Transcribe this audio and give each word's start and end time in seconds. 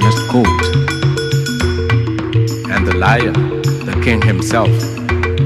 finest 0.00 0.28
coat. 0.28 0.46
And 2.70 2.86
the 2.86 2.94
lion, 2.96 3.32
the 3.84 4.00
king 4.02 4.22
himself, 4.22 4.70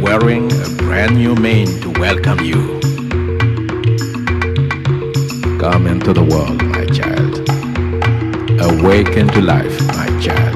wearing 0.00 0.50
a 0.52 0.68
brand 0.76 1.16
new 1.16 1.34
mane 1.34 1.80
to 1.80 1.90
welcome 1.90 2.40
you. 2.40 2.80
Come 5.58 5.86
into 5.86 6.12
the 6.12 6.22
world, 6.22 6.62
my 6.62 6.86
child. 6.86 7.48
Awaken 8.60 9.28
to 9.28 9.40
life, 9.40 9.80
my 9.88 10.08
child. 10.20 10.54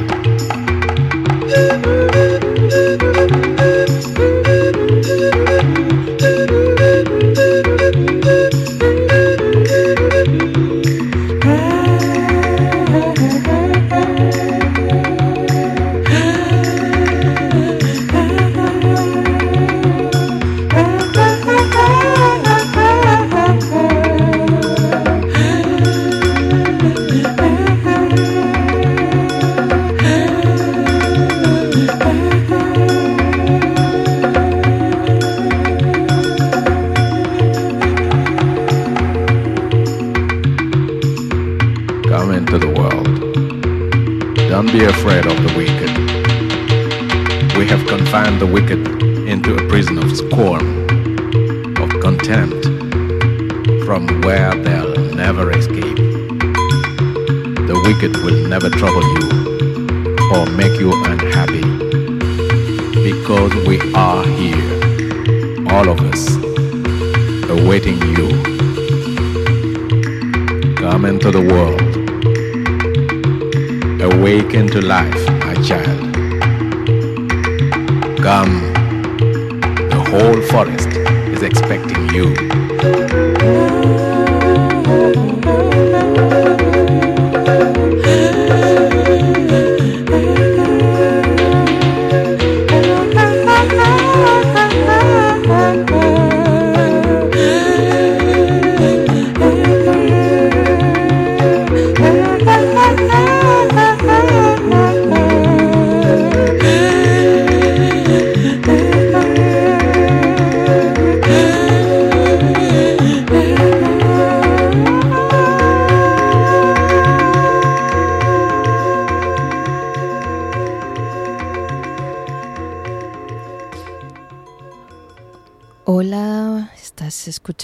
The 48.39 48.47
wicked 48.47 48.87
into 49.27 49.57
a 49.57 49.69
prison 49.69 49.99
of 49.99 50.17
scorn, 50.17 50.63
of 51.77 51.91
contempt, 52.01 52.65
from 53.85 54.07
where 54.21 54.55
they'll 54.55 54.95
never 55.15 55.51
escape. 55.51 55.97
The 57.67 57.81
wicked 57.85 58.17
will 58.19 58.49
never 58.49 58.71
trouble 58.71 59.03
you 59.03 59.27
or 60.33 60.47
make 60.57 60.79
you 60.79 60.93
unhappy 61.05 61.63
because 63.03 63.53
we 63.67 63.81
are 63.95 64.25
here, 64.25 65.69
all 65.73 65.89
of 65.89 66.01
us, 66.03 66.37
awaiting 67.51 68.01
you. 68.17 68.29
Come 70.77 71.07
into 71.07 71.33
the 71.33 71.43
world. 71.43 71.83
Awaken 74.01 74.69
to 74.69 74.81
life, 74.81 75.29
my 75.41 75.55
child. 75.65 76.08
Come. 78.29 78.75
The 79.89 80.05
whole 80.11 80.43
forest 80.51 80.89
is 81.33 81.43
expecting 81.43 82.11
you. 82.15 83.28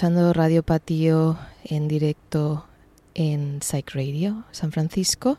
Escuchando 0.04 0.34
Radio 0.34 0.62
Patio 0.62 1.38
en 1.65 1.88
directo 1.88 2.66
en 3.15 3.62
Psych 3.62 3.94
Radio 3.94 4.44
San 4.53 4.70
Francisco. 4.70 5.38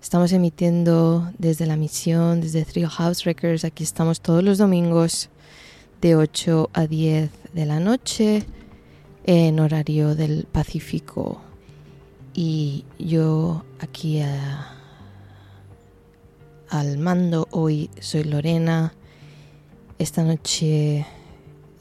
Estamos 0.00 0.32
emitiendo 0.32 1.30
desde 1.36 1.66
la 1.66 1.76
misión, 1.76 2.40
desde 2.40 2.64
Thrill 2.64 2.88
House 2.88 3.24
Records. 3.24 3.66
Aquí 3.66 3.84
estamos 3.84 4.22
todos 4.22 4.42
los 4.42 4.56
domingos 4.56 5.28
de 6.00 6.16
8 6.16 6.70
a 6.72 6.86
10 6.86 7.30
de 7.52 7.66
la 7.66 7.80
noche 7.80 8.46
en 9.26 9.60
horario 9.60 10.14
del 10.14 10.46
Pacífico. 10.50 11.42
Y 12.32 12.86
yo 12.98 13.62
aquí 13.78 14.22
al 16.70 16.96
mando 16.96 17.46
hoy 17.50 17.90
soy 18.00 18.24
Lorena. 18.24 18.94
Esta 19.98 20.22
noche 20.22 21.06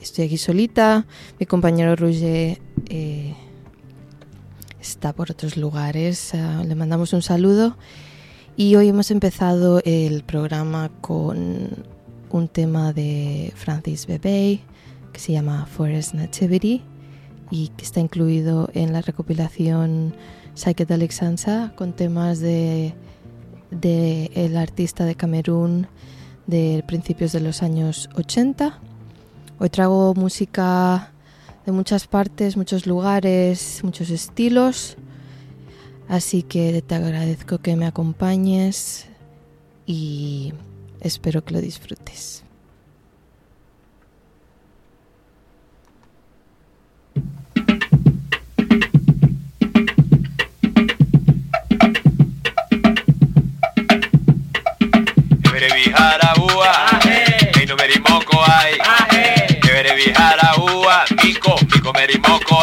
estoy 0.02 0.26
aquí 0.26 0.38
solita. 0.38 1.06
Mi 1.40 1.46
compañero 1.46 1.96
Roger 1.96 2.60
eh, 2.90 3.36
está 4.82 5.14
por 5.14 5.32
otros 5.32 5.58
lugares. 5.58 6.34
Ah, 6.34 6.64
le 6.66 6.76
mandamos 6.76 7.14
un 7.14 7.22
saludo. 7.22 7.78
Y 8.58 8.76
hoy 8.76 8.90
hemos 8.90 9.12
empezado 9.12 9.82
el 9.86 10.24
programa 10.24 10.92
con 11.02 11.86
un 12.30 12.48
tema 12.48 12.94
de 12.94 13.54
Francis 13.56 14.06
Bebey 14.08 14.62
que 15.14 15.20
se 15.20 15.34
llama 15.34 15.66
Forest 15.66 16.14
Nativity 16.14 16.82
y 17.50 17.70
que 17.70 17.84
está 17.84 18.00
incluido 18.00 18.70
en 18.74 18.94
la 18.94 19.02
recopilación 19.02 20.14
Psychedelic 20.56 21.12
Sansa 21.12 21.74
con 21.76 21.94
temas 21.94 22.40
de, 22.40 22.94
de 23.72 24.32
el 24.36 24.58
artista 24.58 25.06
de 25.06 25.16
Camerún 25.16 25.88
de 26.48 26.84
principios 26.88 27.32
de 27.32 27.42
los 27.42 27.64
años 27.64 28.10
80. 28.16 28.80
Hoy 29.64 29.70
traigo 29.70 30.16
música 30.16 31.12
de 31.68 31.72
muchas 31.72 32.08
partes, 32.08 32.58
muchos 32.58 32.88
lugares, 32.88 33.82
muchos 33.84 34.10
estilos. 34.10 34.98
Así 36.08 36.42
que 36.42 36.82
te 36.82 36.96
agradezco 36.96 37.60
que 37.60 37.76
me 37.76 37.86
acompañes 37.86 39.06
y 39.86 40.52
espero 41.00 41.46
que 41.46 41.54
lo 41.54 41.62
disfrutes. 41.62 42.44
Bihara 60.06 60.56
ua, 60.58 61.06
Miko, 61.24 61.60
Miko 61.76 61.94
merimoko 61.94 62.56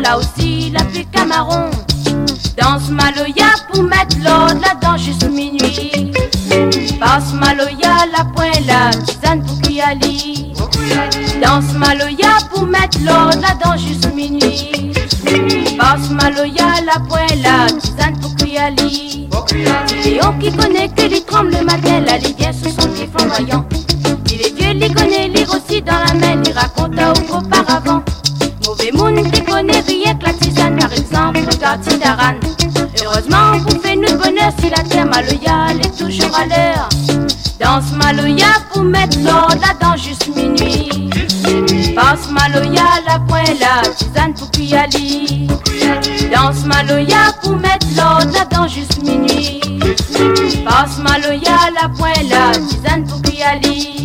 là 0.00 0.18
aussi, 0.18 0.70
la 0.70 0.84
pluie 0.84 1.06
camaron. 1.06 1.70
Danse 2.56 2.90
Maloya 2.90 3.50
pour 3.72 3.82
mettre 3.82 4.16
l'ordre 4.22 4.60
là-dedans 4.60 4.96
juste 4.96 5.28
minuit. 5.28 6.12
Passe 6.98 7.32
Maloya, 7.32 8.06
la 8.16 8.24
pointe 8.24 8.66
là, 8.66 8.90
tisane 8.90 9.42
pour. 9.44 9.60
Danse 11.42 11.72
Maloya 11.74 12.38
pour 12.52 12.66
mettre 12.66 12.98
l'ordre 13.04 13.40
là-dedans 13.40 13.76
juste 13.76 14.12
minuit. 14.14 14.92
Passe 15.78 16.10
Maloya, 16.10 16.82
la 16.84 17.00
pointe 17.00 17.42
là, 17.42 17.66
tisane 17.78 18.18
pour 18.20 18.34
Kuyali. 18.36 19.28
Léon 20.04 20.34
qui 20.38 20.52
connaît 20.52 20.88
que 20.88 21.02
les 21.02 21.22
tremble 21.22 21.52
le 21.52 21.64
matin, 21.64 22.00
la 22.06 22.18
livière 22.18 22.52
ce 22.52 22.70
sont 22.70 22.88
des 22.88 23.08
flamboyants. 23.14 23.64
Daran. 31.60 32.40
Heureusement, 33.04 33.58
vous 33.58 33.80
faites 33.80 33.96
nous 33.96 34.16
bonheur 34.16 34.50
si 34.58 34.70
la 34.70 34.82
terre 34.82 35.04
maloya 35.04 35.74
est 35.78 35.98
toujours 35.98 36.34
à 36.34 36.46
l'heure. 36.46 36.88
Danse 37.60 37.92
maloya 37.92 38.46
pour 38.72 38.82
mettre 38.82 39.18
l'ordre 39.18 39.60
là-dedans 39.60 39.96
juste 39.96 40.34
minuit. 40.34 41.10
Passe 41.94 42.30
maloya, 42.30 42.84
la 43.06 43.18
pointe 43.18 43.60
là, 43.60 43.82
tisane 43.94 44.32
pour 44.32 44.50
Kuyali. 44.50 45.48
Danse 46.34 46.64
maloya 46.64 47.34
pour 47.42 47.56
mettre 47.56 47.86
l'ordre 47.94 48.32
là-dedans 48.32 48.66
juste 48.66 49.02
minuit. 49.02 49.60
Passe 50.64 50.96
maloya, 50.98 51.58
la 51.80 51.90
pointe 51.90 52.30
là, 52.30 52.52
tisane 52.70 53.04
pour 53.04 53.20
Kuyali. 53.20 53.99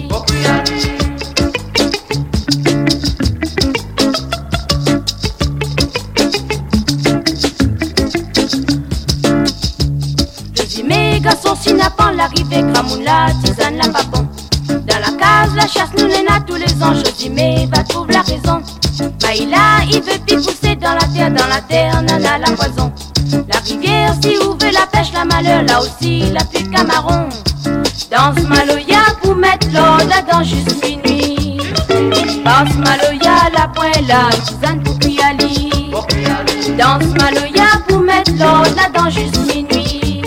L'arrivée, 12.25 12.63
Gramoula, 12.73 13.27
tisane, 13.43 13.77
la 13.77 14.03
bon. 14.03 14.27
Dans 14.67 14.99
la 14.99 15.11
case, 15.17 15.55
la 15.55 15.67
chasse, 15.67 15.89
nous 15.97 16.07
l'ena 16.07 16.39
tous 16.45 16.55
les 16.55 16.83
ans, 16.83 16.93
Josimé 16.93 17.69
va 17.73 17.83
trouver 17.83 18.13
la 18.13 18.21
raison. 18.21 18.61
Maïla, 19.23 19.83
il 19.91 20.01
veut 20.01 20.19
plus 20.25 20.37
pousser 20.37 20.75
dans 20.75 20.93
la 20.93 21.07
terre, 21.13 21.31
dans 21.31 21.47
la 21.47 21.61
terre, 21.61 22.01
nana, 22.01 22.37
la 22.39 22.51
poison. 22.55 22.91
La 23.51 23.59
rivière, 23.59 24.13
si 24.21 24.37
ouvre 24.37 24.57
la 24.71 24.87
pêche, 24.87 25.11
la 25.13 25.25
malheur, 25.25 25.63
là 25.63 25.81
aussi, 25.81 26.31
la 26.31 26.43
pluie 26.45 26.69
camaron. 26.69 27.29
Danse 28.11 28.43
Maloya 28.47 29.01
pour 29.21 29.35
mettre 29.35 29.67
l'ordre 29.73 30.07
là-dedans 30.07 30.43
juste 30.43 30.83
minuit. 30.83 31.57
Passe 32.43 32.75
Maloya, 32.75 33.49
la 33.53 33.67
pointe 33.67 34.07
là, 34.07 34.29
tisane 34.45 34.81
pour 34.83 34.97
Kuyali. 34.99 35.91
Danse 36.77 37.05
Maloya 37.19 37.65
pour 37.87 37.99
mettre 37.99 38.31
l'ordre 38.39 38.69
là-dedans 38.75 39.09
juste 39.09 39.37
minuit. 39.53 40.21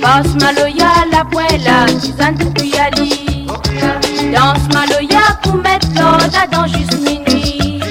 Passe 0.00 0.34
Maloya, 0.40 0.90
bwela 1.24 1.86
chizantu 2.00 2.46
kuyali 2.50 3.46
danse 4.32 4.68
maloya 4.74 5.20
kumetloda 5.42 6.46
dans 6.50 6.66
juste 6.66 6.98
minuit. 7.00 7.82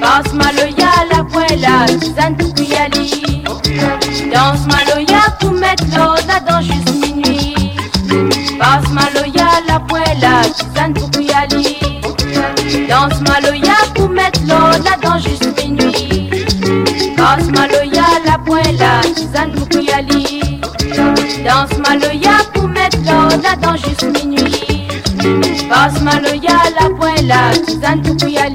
Passe 0.00 0.32
maloya 0.34 0.90
la 1.10 1.22
bwela 1.22 1.86
chizantu 2.00 2.52
kuyali 2.54 3.44
danse 4.32 4.66
maloya 4.66 5.20
kumetloda 5.40 6.40
dans 6.46 6.62
juste 6.62 6.92
minuit. 7.00 7.76
Passe 8.58 8.88
maloya 8.92 9.48
la 9.68 9.78
bwela 9.78 10.44
chizantu 10.56 11.08
kuyali 11.10 11.78
danse 12.88 13.20
maloya 13.28 13.76
kumetloda 13.96 14.96
dans 15.02 15.18
juste 15.18 15.62
minuit. 15.62 16.30
Passe 17.16 17.50
maloya 17.50 18.04
la 18.26 18.38
bwela 18.38 19.00
chizantu 19.16 19.63
dans 23.56 23.76
juste 23.76 24.04
minuit. 24.04 24.86
Passe 25.68 26.00
Maloya, 26.02 26.58
la 26.80 26.90
poêle, 26.90 27.32
Suzanne 27.66 28.02
Toukouya 28.02 28.50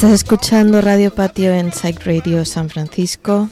Estás 0.00 0.12
escuchando 0.12 0.80
Radio 0.80 1.14
Patio 1.14 1.52
en 1.52 1.74
Psych 1.74 2.06
Radio 2.06 2.46
San 2.46 2.70
Francisco. 2.70 3.50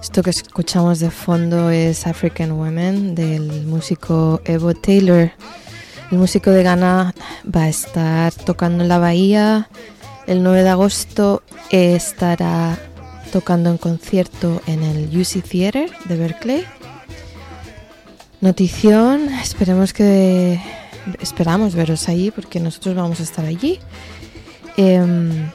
Esto 0.00 0.22
que 0.22 0.30
escuchamos 0.30 1.00
de 1.00 1.10
fondo 1.10 1.70
es 1.70 2.06
African 2.06 2.52
Women 2.52 3.16
del 3.16 3.66
músico 3.66 4.40
Evo 4.44 4.72
Taylor. 4.74 5.32
El 6.12 6.18
músico 6.18 6.52
de 6.52 6.62
Ghana 6.62 7.12
va 7.44 7.62
a 7.62 7.68
estar 7.68 8.32
tocando 8.32 8.84
en 8.84 8.88
la 8.88 9.00
bahía. 9.00 9.68
El 10.28 10.44
9 10.44 10.62
de 10.62 10.68
agosto 10.68 11.42
estará 11.70 12.78
tocando 13.32 13.68
en 13.70 13.78
concierto 13.78 14.62
en 14.68 14.84
el 14.84 15.08
UC 15.08 15.42
Theater 15.42 15.90
de 16.04 16.16
Berkeley. 16.16 16.64
Notición, 18.40 19.28
esperemos 19.42 19.92
que 19.92 20.60
esperamos 21.18 21.74
veros 21.74 22.08
allí 22.08 22.30
porque 22.30 22.60
nosotros 22.60 22.94
vamos 22.94 23.18
a 23.18 23.24
estar 23.24 23.44
allí. 23.44 23.80
Em, 24.78 25.50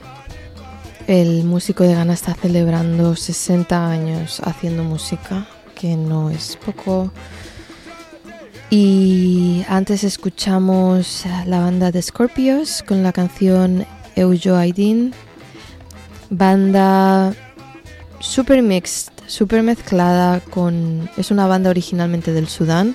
el 1.07 1.45
músico 1.45 1.85
de 1.85 1.93
Ghana 1.93 2.11
está 2.11 2.33
celebrando 2.33 3.15
60 3.15 3.89
años 3.89 4.41
haciendo 4.43 4.83
música, 4.83 5.47
que 5.75 5.95
no 5.95 6.29
es 6.29 6.57
poco. 6.57 7.09
Y 8.69 9.63
antes 9.69 10.03
escuchamos 10.03 11.23
la 11.45 11.61
banda 11.61 11.89
de 11.89 12.01
Scorpios 12.01 12.83
con 12.85 13.01
la 13.01 13.13
canción 13.13 13.85
Eujo 14.17 14.57
Aidin. 14.57 15.13
Banda 16.29 17.33
super 18.19 18.61
mixed, 18.61 19.13
super 19.25 19.63
mezclada 19.63 20.41
con... 20.41 21.09
Es 21.15 21.31
una 21.31 21.47
banda 21.47 21.69
originalmente 21.69 22.33
del 22.33 22.49
Sudán 22.49 22.93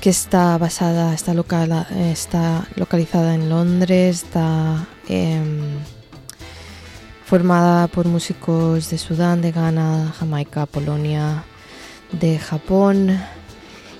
que 0.00 0.10
está 0.10 0.58
basada, 0.58 1.14
está, 1.14 1.34
local, 1.34 1.86
está 1.90 2.66
localizada 2.76 3.34
en 3.34 3.48
Londres, 3.48 4.22
está 4.24 4.86
em, 5.08 5.78
formada 7.24 7.88
por 7.88 8.06
músicos 8.06 8.90
de 8.90 8.98
Sudán, 8.98 9.40
de 9.42 9.52
Ghana, 9.52 10.14
Jamaica, 10.18 10.66
Polonia, 10.66 11.44
de 12.12 12.38
Japón 12.38 13.20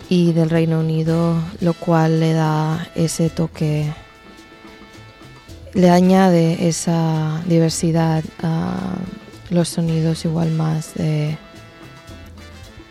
y 0.09 0.33
del 0.33 0.51
Reino 0.51 0.81
Unido, 0.81 1.35
lo 1.61 1.75
cual 1.75 2.21
le 2.21 2.33
da 2.33 2.89
ese 2.95 3.31
toque, 3.31 3.93
le 5.75 5.91
añade 5.91 6.69
esa 6.69 7.43
diversidad 7.47 8.23
a 8.43 8.97
los 9.51 9.69
sonidos 9.69 10.25
igual 10.25 10.51
más 10.51 10.95
de 10.95 11.37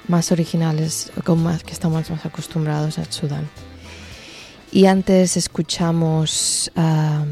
más 0.07 0.31
originales, 0.31 1.11
con 1.23 1.43
más, 1.43 1.63
que 1.63 1.73
estamos 1.73 2.09
más 2.09 2.25
acostumbrados 2.25 2.99
a 2.99 3.05
Sudán. 3.11 3.49
Y 4.71 4.87
antes 4.87 5.37
escuchamos 5.37 6.71
a 6.75 7.25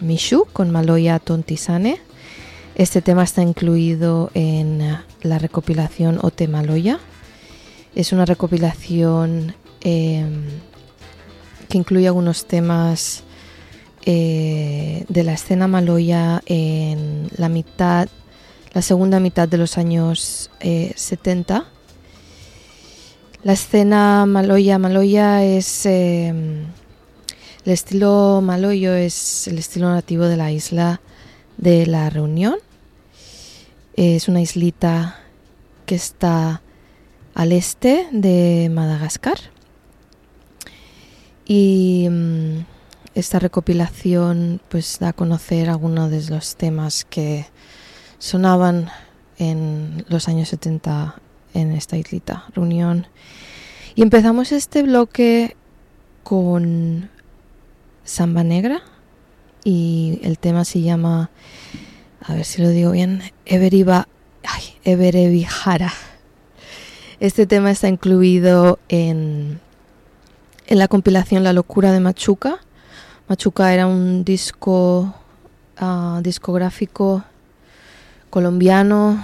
Mishu 0.00 0.46
con 0.52 0.70
Maloya 0.70 1.18
Tontisane. 1.18 2.00
Este 2.74 3.02
tema 3.02 3.24
está 3.24 3.42
incluido 3.42 4.30
en 4.34 4.98
la 5.22 5.38
recopilación 5.38 6.18
Ote 6.22 6.48
Maloya. 6.48 6.98
Es 7.94 8.12
una 8.12 8.24
recopilación 8.24 9.54
eh, 9.80 10.26
que 11.68 11.78
incluye 11.78 12.06
algunos 12.06 12.46
temas 12.46 13.24
eh, 14.04 15.04
de 15.08 15.24
la 15.24 15.34
escena 15.34 15.68
maloya 15.68 16.42
en 16.46 17.28
la 17.36 17.48
mitad, 17.48 18.08
la 18.72 18.82
segunda 18.82 19.20
mitad 19.20 19.48
de 19.48 19.58
los 19.58 19.76
años 19.76 20.50
eh, 20.60 20.92
70 20.96 21.66
la 23.48 23.54
escena 23.54 24.26
maloya, 24.26 24.78
maloya 24.78 25.42
es 25.42 25.86
eh, 25.86 26.28
el 27.64 27.72
estilo 27.72 28.42
maloyo 28.42 28.92
es 28.92 29.48
el 29.48 29.56
estilo 29.56 29.90
nativo 29.90 30.24
de 30.24 30.36
la 30.36 30.52
isla 30.52 31.00
de 31.56 31.86
la 31.86 32.10
Reunión. 32.10 32.56
Es 33.96 34.28
una 34.28 34.42
islita 34.42 35.18
que 35.86 35.94
está 35.94 36.60
al 37.34 37.52
este 37.52 38.06
de 38.12 38.70
Madagascar. 38.70 39.38
Y 41.46 42.06
mm, 42.10 42.66
esta 43.14 43.38
recopilación 43.38 44.60
pues 44.68 44.98
da 44.98 45.08
a 45.08 45.12
conocer 45.14 45.70
algunos 45.70 46.10
de 46.10 46.22
los 46.28 46.56
temas 46.56 47.06
que 47.06 47.46
sonaban 48.18 48.90
en 49.38 50.04
los 50.10 50.28
años 50.28 50.50
70 50.50 51.22
en 51.54 51.72
esta 51.72 51.96
islita, 51.96 52.44
reunión. 52.54 53.06
Y 53.94 54.02
empezamos 54.02 54.52
este 54.52 54.82
bloque 54.82 55.56
con 56.22 57.10
Samba 58.04 58.44
Negra 58.44 58.82
y 59.64 60.20
el 60.22 60.38
tema 60.38 60.64
se 60.64 60.82
llama, 60.82 61.30
a 62.22 62.34
ver 62.34 62.44
si 62.44 62.62
lo 62.62 62.68
digo 62.68 62.92
bien, 62.92 63.22
Everiba, 63.44 64.08
ay, 64.44 64.62
Everevijara. 64.84 65.92
Este 67.20 67.46
tema 67.46 67.70
está 67.70 67.88
incluido 67.88 68.78
en, 68.88 69.60
en 70.66 70.78
la 70.78 70.86
compilación 70.86 71.42
La 71.42 71.52
locura 71.52 71.90
de 71.92 72.00
Machuca. 72.00 72.58
Machuca 73.28 73.74
era 73.74 73.86
un 73.86 74.24
disco 74.24 75.14
uh, 75.80 76.20
discográfico 76.22 77.24
colombiano 78.30 79.22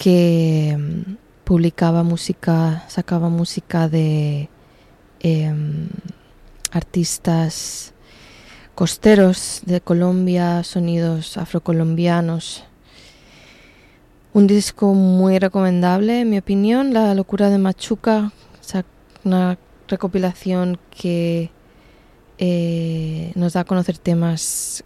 que 0.00 0.72
um, 0.74 1.16
publicaba 1.44 2.02
música, 2.02 2.84
sacaba 2.88 3.28
música 3.28 3.86
de 3.86 4.48
eh, 5.20 5.54
artistas 6.72 7.92
costeros 8.74 9.60
de 9.66 9.82
Colombia, 9.82 10.64
sonidos 10.64 11.36
afrocolombianos. 11.36 12.64
Un 14.32 14.46
disco 14.46 14.94
muy 14.94 15.38
recomendable, 15.38 16.22
en 16.22 16.30
mi 16.30 16.38
opinión, 16.38 16.94
La 16.94 17.14
locura 17.14 17.50
de 17.50 17.58
Machuca, 17.58 18.32
una 19.22 19.58
recopilación 19.86 20.78
que 20.90 21.50
eh, 22.38 23.32
nos 23.34 23.52
da 23.52 23.60
a 23.60 23.64
conocer 23.64 23.98
temas 23.98 24.82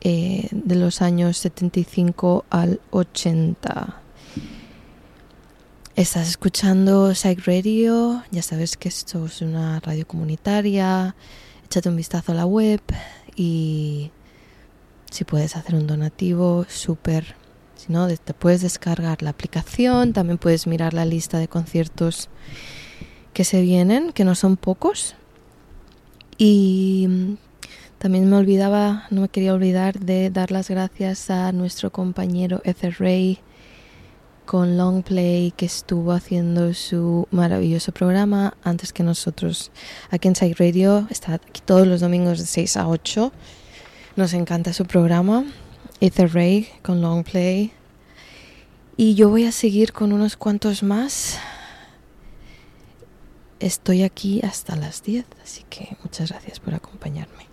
eh, 0.00 0.48
de 0.50 0.74
los 0.74 1.02
años 1.02 1.36
75 1.36 2.46
al 2.50 2.80
80. 2.90 3.99
Estás 6.00 6.30
escuchando 6.30 7.14
Psych 7.14 7.44
Radio, 7.44 8.22
ya 8.30 8.40
sabes 8.40 8.78
que 8.78 8.88
esto 8.88 9.26
es 9.26 9.42
una 9.42 9.80
radio 9.80 10.06
comunitaria, 10.06 11.14
échate 11.66 11.90
un 11.90 11.96
vistazo 11.96 12.32
a 12.32 12.34
la 12.36 12.46
web 12.46 12.80
y 13.36 14.10
si 15.10 15.24
puedes 15.24 15.56
hacer 15.56 15.74
un 15.74 15.86
donativo, 15.86 16.64
súper. 16.70 17.34
Si 17.76 17.92
no, 17.92 18.08
te 18.08 18.32
puedes 18.32 18.62
descargar 18.62 19.20
la 19.20 19.28
aplicación, 19.28 20.14
también 20.14 20.38
puedes 20.38 20.66
mirar 20.66 20.94
la 20.94 21.04
lista 21.04 21.38
de 21.38 21.48
conciertos 21.48 22.30
que 23.34 23.44
se 23.44 23.60
vienen, 23.60 24.12
que 24.12 24.24
no 24.24 24.34
son 24.34 24.56
pocos. 24.56 25.16
Y 26.38 27.36
también 27.98 28.26
me 28.30 28.36
olvidaba, 28.36 29.06
no 29.10 29.20
me 29.20 29.28
quería 29.28 29.52
olvidar 29.52 30.00
de 30.00 30.30
dar 30.30 30.50
las 30.50 30.70
gracias 30.70 31.28
a 31.28 31.52
nuestro 31.52 31.92
compañero 31.92 32.62
Ether 32.64 32.96
Ray 32.98 33.40
con 34.50 34.76
Long 34.76 35.04
Play 35.04 35.52
que 35.52 35.64
estuvo 35.64 36.10
haciendo 36.10 36.74
su 36.74 37.28
maravilloso 37.30 37.92
programa 37.92 38.54
antes 38.64 38.92
que 38.92 39.04
nosotros 39.04 39.70
aquí 40.10 40.26
en 40.26 40.34
Side 40.34 40.56
Radio. 40.58 41.06
Está 41.08 41.34
aquí 41.34 41.62
todos 41.64 41.86
los 41.86 42.00
domingos 42.00 42.40
de 42.40 42.46
6 42.46 42.76
a 42.78 42.88
8. 42.88 43.30
Nos 44.16 44.32
encanta 44.32 44.72
su 44.72 44.86
programa. 44.86 45.44
Ether 46.00 46.34
Ray 46.34 46.68
con 46.82 47.00
Long 47.00 47.22
Play. 47.22 47.72
Y 48.96 49.14
yo 49.14 49.30
voy 49.30 49.44
a 49.44 49.52
seguir 49.52 49.92
con 49.92 50.12
unos 50.12 50.36
cuantos 50.36 50.82
más. 50.82 51.38
Estoy 53.60 54.02
aquí 54.02 54.40
hasta 54.42 54.74
las 54.74 55.04
10, 55.04 55.26
así 55.44 55.64
que 55.70 55.96
muchas 56.02 56.30
gracias 56.30 56.58
por 56.58 56.74
acompañarme. 56.74 57.46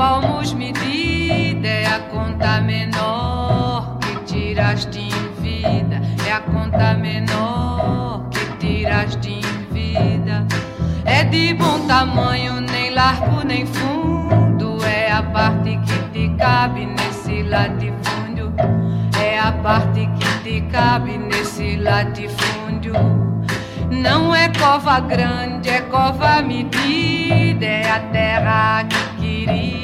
Palmos 0.00 0.54
medida 0.54 1.68
é 1.68 1.84
a 1.84 1.98
conta 1.98 2.58
menor 2.62 3.98
que 3.98 4.32
tiraste 4.32 4.98
em 4.98 5.42
vida. 5.42 6.00
É 6.26 6.32
a 6.32 6.40
conta 6.40 6.94
menor 6.94 8.26
que 8.30 8.46
tiraste 8.56 9.28
em 9.28 9.74
vida. 9.74 10.46
É 11.04 11.22
de 11.22 11.52
bom 11.52 11.86
tamanho, 11.86 12.62
nem 12.62 12.88
largo 12.94 13.44
nem 13.44 13.66
fundo. 13.66 14.82
É 14.86 15.12
a 15.12 15.22
parte 15.22 15.78
que 15.84 15.98
te 16.14 16.34
cabe 16.38 16.86
nesse 16.86 17.42
latifúndio. 17.42 18.54
É 19.22 19.38
a 19.38 19.52
parte 19.52 20.08
que 20.18 20.42
te 20.42 20.60
cabe 20.72 21.18
nesse 21.18 21.76
latifúndio. 21.76 22.94
Não 23.90 24.34
é 24.34 24.48
cova 24.48 24.98
grande, 25.00 25.68
é 25.68 25.82
cova 25.82 26.40
medida. 26.40 27.66
É 27.66 27.90
a 27.90 28.00
terra 28.00 28.84
que 28.84 29.20
querias 29.20 29.79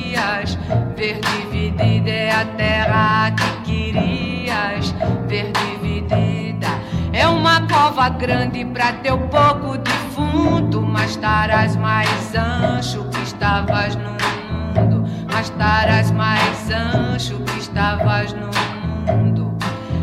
ver 0.96 1.20
dividida. 1.20 2.10
É 2.10 2.30
a 2.32 2.44
terra 2.44 3.30
que 3.32 3.92
querias 3.92 4.94
ver 5.28 5.52
dividida. 5.52 6.68
É 7.12 7.28
uma 7.28 7.60
cova 7.68 8.08
grande 8.08 8.64
pra 8.64 8.94
teu 8.94 9.18
pouco 9.18 9.76
defunto. 9.78 10.80
Mas 10.80 11.10
estarás 11.10 11.76
mais 11.76 12.34
ancho 12.34 13.04
que 13.10 13.22
estavas 13.22 13.94
no 13.96 14.10
mundo. 14.10 15.08
Mas 15.32 15.50
estarás 15.50 16.10
mais 16.10 16.70
ancho 16.70 17.36
que 17.40 17.58
estavas 17.58 18.32
no 18.32 18.50
mundo. 19.12 19.54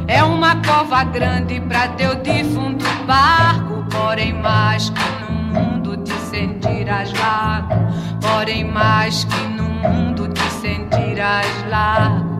É 0.07 0.23
uma 0.23 0.55
cova 0.57 1.03
grande 1.05 1.59
pra 1.61 1.87
teu 1.89 2.15
defunto 2.15 2.85
barco, 3.07 3.83
porém 3.89 4.33
mais 4.33 4.89
que 4.89 5.01
no 5.23 5.59
mundo 5.59 5.97
te 5.97 6.13
sentirás 6.13 7.11
largo, 7.13 7.75
porém 8.21 8.63
mais 8.63 9.23
que 9.23 9.43
no 9.47 9.63
mundo 9.63 10.27
te 10.27 10.41
sentirás 10.51 10.82
largo. 11.69 12.33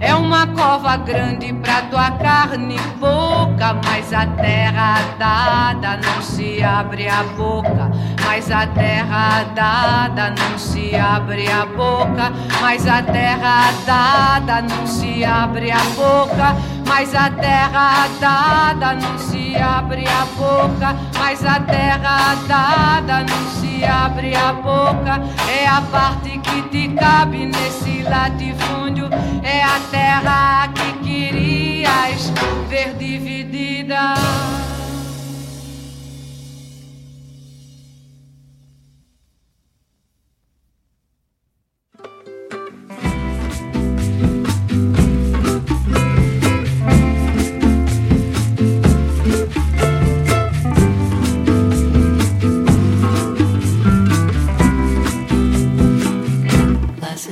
É 0.00 0.14
uma 0.16 0.48
cova 0.48 0.96
grande 0.96 1.52
pra 1.52 1.82
tua 1.82 2.10
carne 2.10 2.76
pouca, 2.98 3.78
mas 3.84 4.12
a 4.12 4.26
terra 4.26 4.96
dada 5.16 6.00
não 6.04 6.20
se 6.20 6.60
abre 6.60 7.08
a 7.08 7.22
boca. 7.36 7.90
Mas 8.26 8.50
a 8.50 8.66
terra 8.66 9.44
dada 9.54 10.30
não 10.30 10.58
se 10.58 10.96
abre 10.96 11.48
a 11.48 11.64
boca. 11.66 12.32
Mas 12.60 12.86
a 12.88 13.00
terra 13.00 13.70
dada 13.86 14.62
não 14.62 14.86
se 14.88 15.24
abre 15.24 15.70
a 15.70 15.84
boca. 15.94 16.56
Mas 16.94 17.14
a 17.14 17.30
terra 17.30 18.06
dada 18.20 18.92
não 18.92 19.18
se 19.18 19.56
abre 19.56 20.04
a 20.06 20.26
boca. 20.36 20.94
Mas 21.18 21.42
a 21.42 21.58
terra 21.58 22.34
dada 22.46 23.24
não 23.24 23.50
se 23.50 23.82
abre 23.82 24.36
a 24.36 24.52
boca. 24.52 25.22
É 25.50 25.66
a 25.66 25.80
parte 25.80 26.38
que 26.38 26.62
te 26.68 26.88
cabe 26.88 27.46
nesse 27.46 28.02
latifúndio. 28.02 29.08
É 29.42 29.64
a 29.64 29.80
terra 29.90 30.68
que 30.68 30.92
querias 30.98 32.30
ver 32.68 32.94
dividida. 32.98 34.12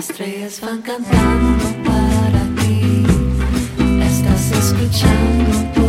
Estrellas 0.00 0.60
van 0.62 0.80
cantando 0.80 1.64
para 1.84 2.42
ti. 2.56 3.04
Estás 4.02 4.50
escuchando 4.52 5.79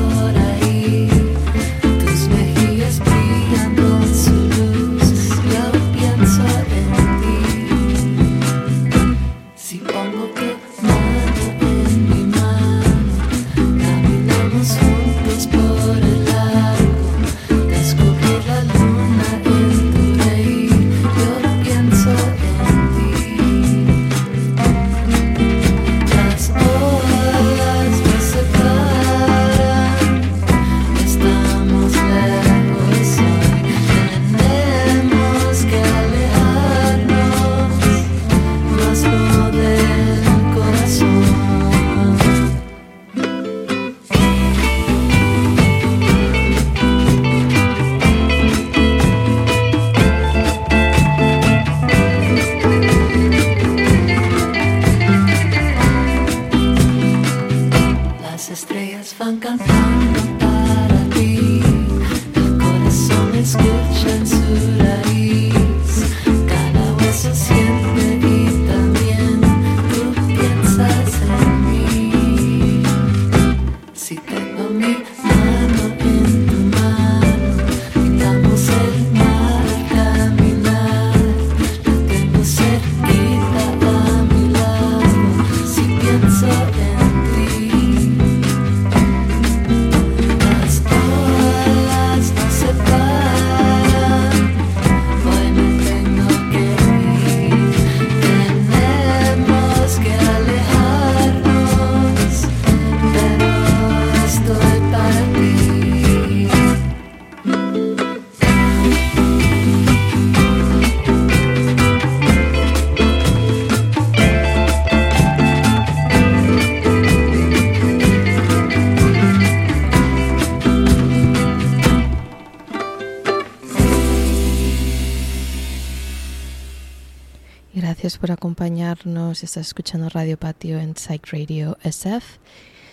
acompañarnos. 128.92 129.44
Estás 129.44 129.68
escuchando 129.68 130.10
Radio 130.10 130.38
Patio 130.38 130.80
en 130.80 130.96
Psych 130.96 131.32
Radio 131.32 131.78
SF. 131.84 132.40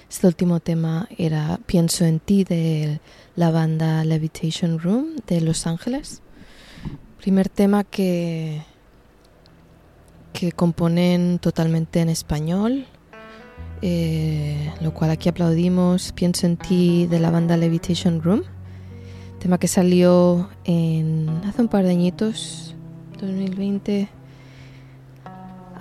Este 0.08 0.26
último 0.26 0.60
tema 0.60 1.08
era 1.18 1.58
Pienso 1.66 2.04
en 2.04 2.20
ti 2.20 2.44
de 2.44 3.00
la 3.36 3.50
banda 3.50 4.04
Levitation 4.04 4.78
Room 4.78 5.16
de 5.26 5.40
Los 5.40 5.66
Ángeles. 5.66 6.22
Primer 7.18 7.48
tema 7.48 7.84
que, 7.84 8.62
que 10.32 10.52
componen 10.52 11.38
totalmente 11.40 12.00
en 12.00 12.10
español, 12.10 12.86
eh, 13.82 14.72
lo 14.80 14.94
cual 14.94 15.10
aquí 15.10 15.28
aplaudimos. 15.28 16.12
Pienso 16.12 16.46
en 16.46 16.56
ti 16.56 17.06
de 17.06 17.18
la 17.18 17.30
banda 17.30 17.56
Levitation 17.56 18.22
Room. 18.22 18.42
Tema 19.40 19.58
que 19.58 19.68
salió 19.68 20.48
en, 20.64 21.28
hace 21.44 21.62
un 21.62 21.68
par 21.68 21.84
de 21.84 21.90
añitos, 21.90 22.76
2020. 23.20 24.17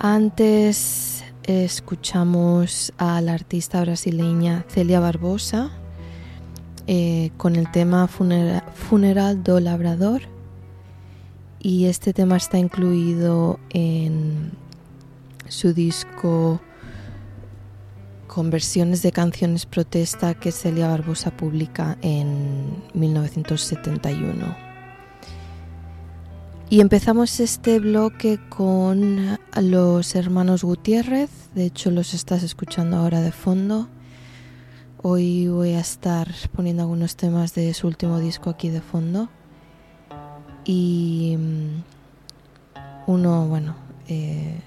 Antes 0.00 1.24
escuchamos 1.42 2.92
a 2.98 3.20
la 3.20 3.34
artista 3.34 3.80
brasileña 3.80 4.64
Celia 4.68 5.00
Barbosa 5.00 5.70
eh, 6.86 7.30
con 7.36 7.56
el 7.56 7.70
tema 7.72 8.06
Funera- 8.06 8.64
Funeral 8.74 9.42
do 9.42 9.58
Labrador 9.58 10.22
y 11.58 11.86
este 11.86 12.12
tema 12.12 12.36
está 12.36 12.58
incluido 12.58 13.58
en 13.70 14.52
su 15.48 15.72
disco 15.74 16.60
con 18.28 18.50
versiones 18.50 19.02
de 19.02 19.10
canciones 19.10 19.66
protesta 19.66 20.34
que 20.34 20.52
Celia 20.52 20.86
Barbosa 20.88 21.36
publica 21.36 21.98
en 22.02 22.84
1971. 22.94 24.67
Y 26.70 26.82
empezamos 26.82 27.40
este 27.40 27.80
bloque 27.80 28.38
con 28.50 29.38
los 29.58 30.14
hermanos 30.14 30.64
Gutiérrez, 30.64 31.30
de 31.54 31.64
hecho 31.64 31.90
los 31.90 32.12
estás 32.12 32.42
escuchando 32.42 32.98
ahora 32.98 33.22
de 33.22 33.32
fondo. 33.32 33.88
Hoy 35.00 35.48
voy 35.48 35.72
a 35.72 35.80
estar 35.80 36.28
poniendo 36.54 36.82
algunos 36.82 37.16
temas 37.16 37.54
de 37.54 37.72
su 37.72 37.86
último 37.86 38.18
disco 38.18 38.50
aquí 38.50 38.68
de 38.68 38.82
fondo. 38.82 39.30
Y 40.66 41.38
mm, 41.38 41.84
uno, 43.06 43.48
bueno, 43.48 43.74
eh, 44.06 44.60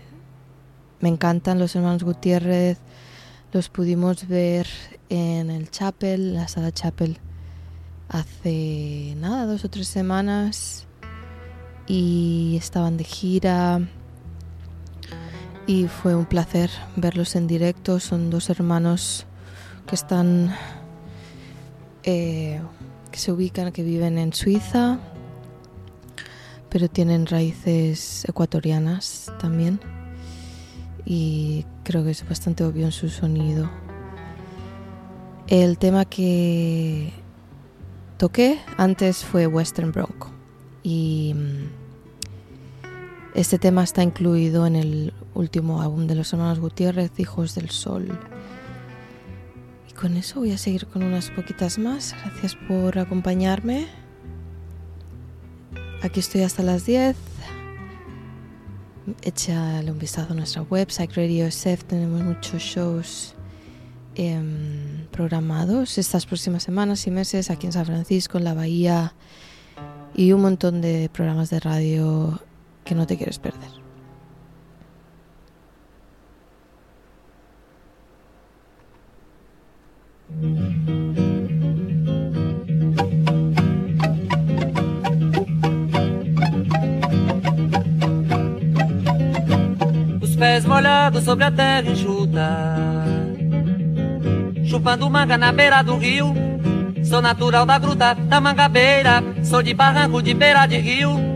me 1.02 1.10
encantan 1.10 1.60
los 1.60 1.76
hermanos 1.76 2.04
Gutiérrez, 2.04 2.80
los 3.54 3.70
pudimos 3.70 4.28
ver 4.28 4.66
en 5.10 5.52
el 5.52 5.70
Chapel, 5.70 6.34
la 6.34 6.48
sala 6.48 6.72
Chapel, 6.72 7.20
hace 8.10 9.14
nada, 9.20 9.46
dos 9.46 9.64
o 9.66 9.70
tres 9.70 9.88
semanas 9.88 10.88
y 11.94 12.56
estaban 12.56 12.96
de 12.96 13.04
gira 13.04 13.82
y 15.68 15.88
fue 15.88 16.16
un 16.16 16.26
placer 16.26 16.70
verlos 16.96 17.36
en 17.36 17.48
directo. 17.48 18.00
Son 18.00 18.30
dos 18.30 18.50
hermanos 18.50 19.26
que 19.88 19.96
están, 19.96 20.56
eh, 22.04 22.62
que 23.12 23.20
se 23.20 23.34
ubican, 23.34 23.74
que 23.74 23.84
viven 23.84 24.18
en 24.20 24.32
Suiza, 24.32 25.00
pero 26.70 26.88
tienen 26.88 27.26
raíces 27.26 28.24
ecuatorianas 28.24 29.30
también 29.42 29.82
y 31.04 31.66
creo 31.84 32.06
que 32.06 32.12
es 32.12 32.26
bastante 32.26 32.64
obvio 32.64 32.86
en 32.86 32.94
su 32.94 33.10
sonido. 33.10 33.70
El 35.48 35.78
tema 35.78 36.06
que 36.06 37.12
toqué 38.18 38.62
antes 38.78 39.26
fue 39.26 39.46
Western 39.46 39.92
Bronco 39.92 40.30
y 40.84 41.34
mm, 41.36 41.81
este 43.36 43.60
tema 43.60 43.84
está 43.84 44.04
incluido 44.04 44.66
en 44.68 44.76
el 44.76 45.14
último 45.34 45.82
álbum 45.82 46.08
de 46.08 46.16
los 46.16 46.34
hermanos 46.34 46.60
Gutiérrez, 46.60 47.12
Hijos 47.20 47.56
del 47.56 47.70
Sol. 47.70 48.20
Y 49.90 49.94
con 49.94 50.18
eso 50.18 50.40
voy 50.40 50.52
a 50.52 50.58
seguir 50.58 50.88
con 50.88 51.04
unas 51.04 51.30
poquitas 51.30 51.78
más. 51.78 52.16
Gracias 52.24 52.56
por 52.68 52.98
acompañarme. 53.00 53.88
Aquí 56.02 56.20
estoy 56.20 56.42
hasta 56.42 56.64
las 56.64 56.86
10 56.86 57.16
échale 59.22 59.92
un 59.92 60.00
vistazo 60.00 60.34
a 60.34 60.36
nuestra 60.36 60.62
website 60.64 61.16
Radio 61.16 61.46
SF. 61.46 61.84
Tenemos 61.86 62.22
muchos 62.22 62.62
shows 62.62 63.36
em, 64.16 65.08
programados 65.12 65.98
estas 65.98 66.26
próximas 66.26 66.64
semanas 66.64 67.06
y 67.08 67.12
meses 67.12 67.50
aquí 67.50 67.68
en 67.68 67.74
San 67.74 67.86
Francisco, 67.86 68.38
en 68.38 68.44
la 68.44 68.54
Bahía 68.54 69.14
y 70.14 70.32
un 70.34 70.42
montón 70.42 70.82
de 70.82 71.10
programas 71.12 71.50
de 71.50 71.60
radio 71.60 72.42
que 72.92 72.96
no 72.96 73.08
te 73.08 73.16
quieres 73.16 73.40
perder. 73.40 73.70
pés 90.38 90.66
molhados 90.66 91.24
sobre 91.24 91.46
a 91.46 91.52
terra 91.52 91.90
enxuta. 91.90 93.06
Chupando 94.66 95.10
manga 95.10 95.38
na 95.38 95.54
beira 95.54 95.82
do 95.82 95.96
rio. 95.96 96.34
Sou 97.06 97.22
natural 97.22 97.66
da 97.66 97.78
gruta 97.78 98.16
da 98.16 98.42
mangabeira. 98.42 99.24
Sou 99.46 99.64
de 99.64 99.74
barranco 99.74 100.22
de 100.22 100.34
beira 100.34 100.66
de 100.66 100.78
rio. 100.78 101.31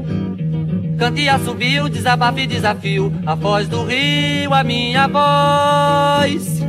Cantia 0.97 1.37
subiu, 1.39 1.89
desabafo 1.89 2.39
e 2.39 2.47
desafio. 2.47 3.11
A 3.25 3.35
voz 3.35 3.67
do 3.67 3.83
rio, 3.83 4.53
a 4.53 4.63
minha 4.63 5.07
voz. 5.07 6.61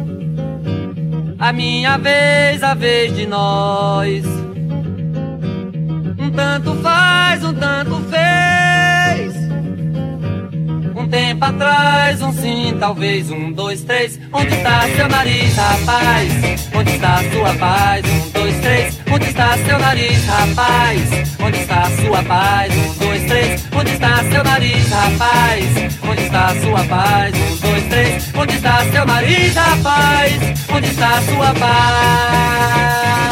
A 1.38 1.52
minha 1.52 1.96
vez, 1.96 2.62
a 2.62 2.74
vez 2.74 3.14
de 3.14 3.26
nós. 3.26 4.24
Um 6.18 6.30
tanto 6.30 6.74
faz, 6.76 7.44
um 7.44 7.54
tanto 7.54 7.96
fez. 8.10 8.45
Um 11.06 11.08
tempo 11.08 11.44
atrás, 11.44 12.20
um 12.20 12.32
sim, 12.32 12.76
talvez 12.80 13.30
um, 13.30 13.52
dois, 13.52 13.80
três. 13.84 14.18
Onde 14.32 14.52
está 14.52 14.88
seu 14.88 15.08
nariz, 15.08 15.54
rapaz? 15.54 16.32
Onde 16.74 16.90
está 16.90 17.22
sua 17.30 17.54
paz? 17.54 18.04
Um, 18.04 18.30
dois, 18.30 18.60
três. 18.60 19.00
Onde 19.08 19.26
está 19.26 19.56
seu 19.56 19.78
nariz, 19.78 20.24
rapaz? 20.26 21.00
Onde 21.38 21.58
está 21.60 21.84
sua 22.02 22.24
paz? 22.24 22.74
Um, 22.74 22.92
dois, 22.98 23.22
três. 23.22 23.64
Onde 23.72 23.90
está 23.92 24.24
seu 24.24 24.42
nariz, 24.42 24.90
rapaz? 24.90 25.64
Onde 26.10 26.22
está 26.22 26.54
sua 26.56 26.84
paz? 26.84 27.34
Um, 27.36 27.56
dois, 27.56 27.84
três. 27.84 28.34
Onde 28.34 28.56
está 28.56 28.84
seu 28.90 29.06
nariz, 29.06 29.54
rapaz? 29.54 30.32
Onde 30.74 30.88
está 30.88 31.22
sua 31.22 31.54
paz? 31.54 33.26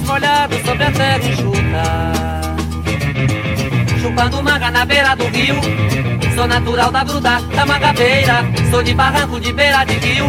Molhado 0.00 0.54
sobre 0.64 0.84
a 0.84 0.90
terra 0.90 1.18
enxuta. 1.18 2.12
Chupando 4.00 4.42
manga 4.42 4.70
na 4.70 4.84
beira 4.84 5.14
do 5.14 5.26
rio. 5.26 5.56
Sou 6.34 6.46
natural 6.46 6.90
da 6.90 7.04
gruta, 7.04 7.40
da 7.54 7.66
mangabeira. 7.66 8.44
Sou 8.70 8.82
de 8.82 8.94
barranco 8.94 9.38
de 9.38 9.52
beira 9.52 9.84
de 9.84 9.94
rio. 9.94 10.28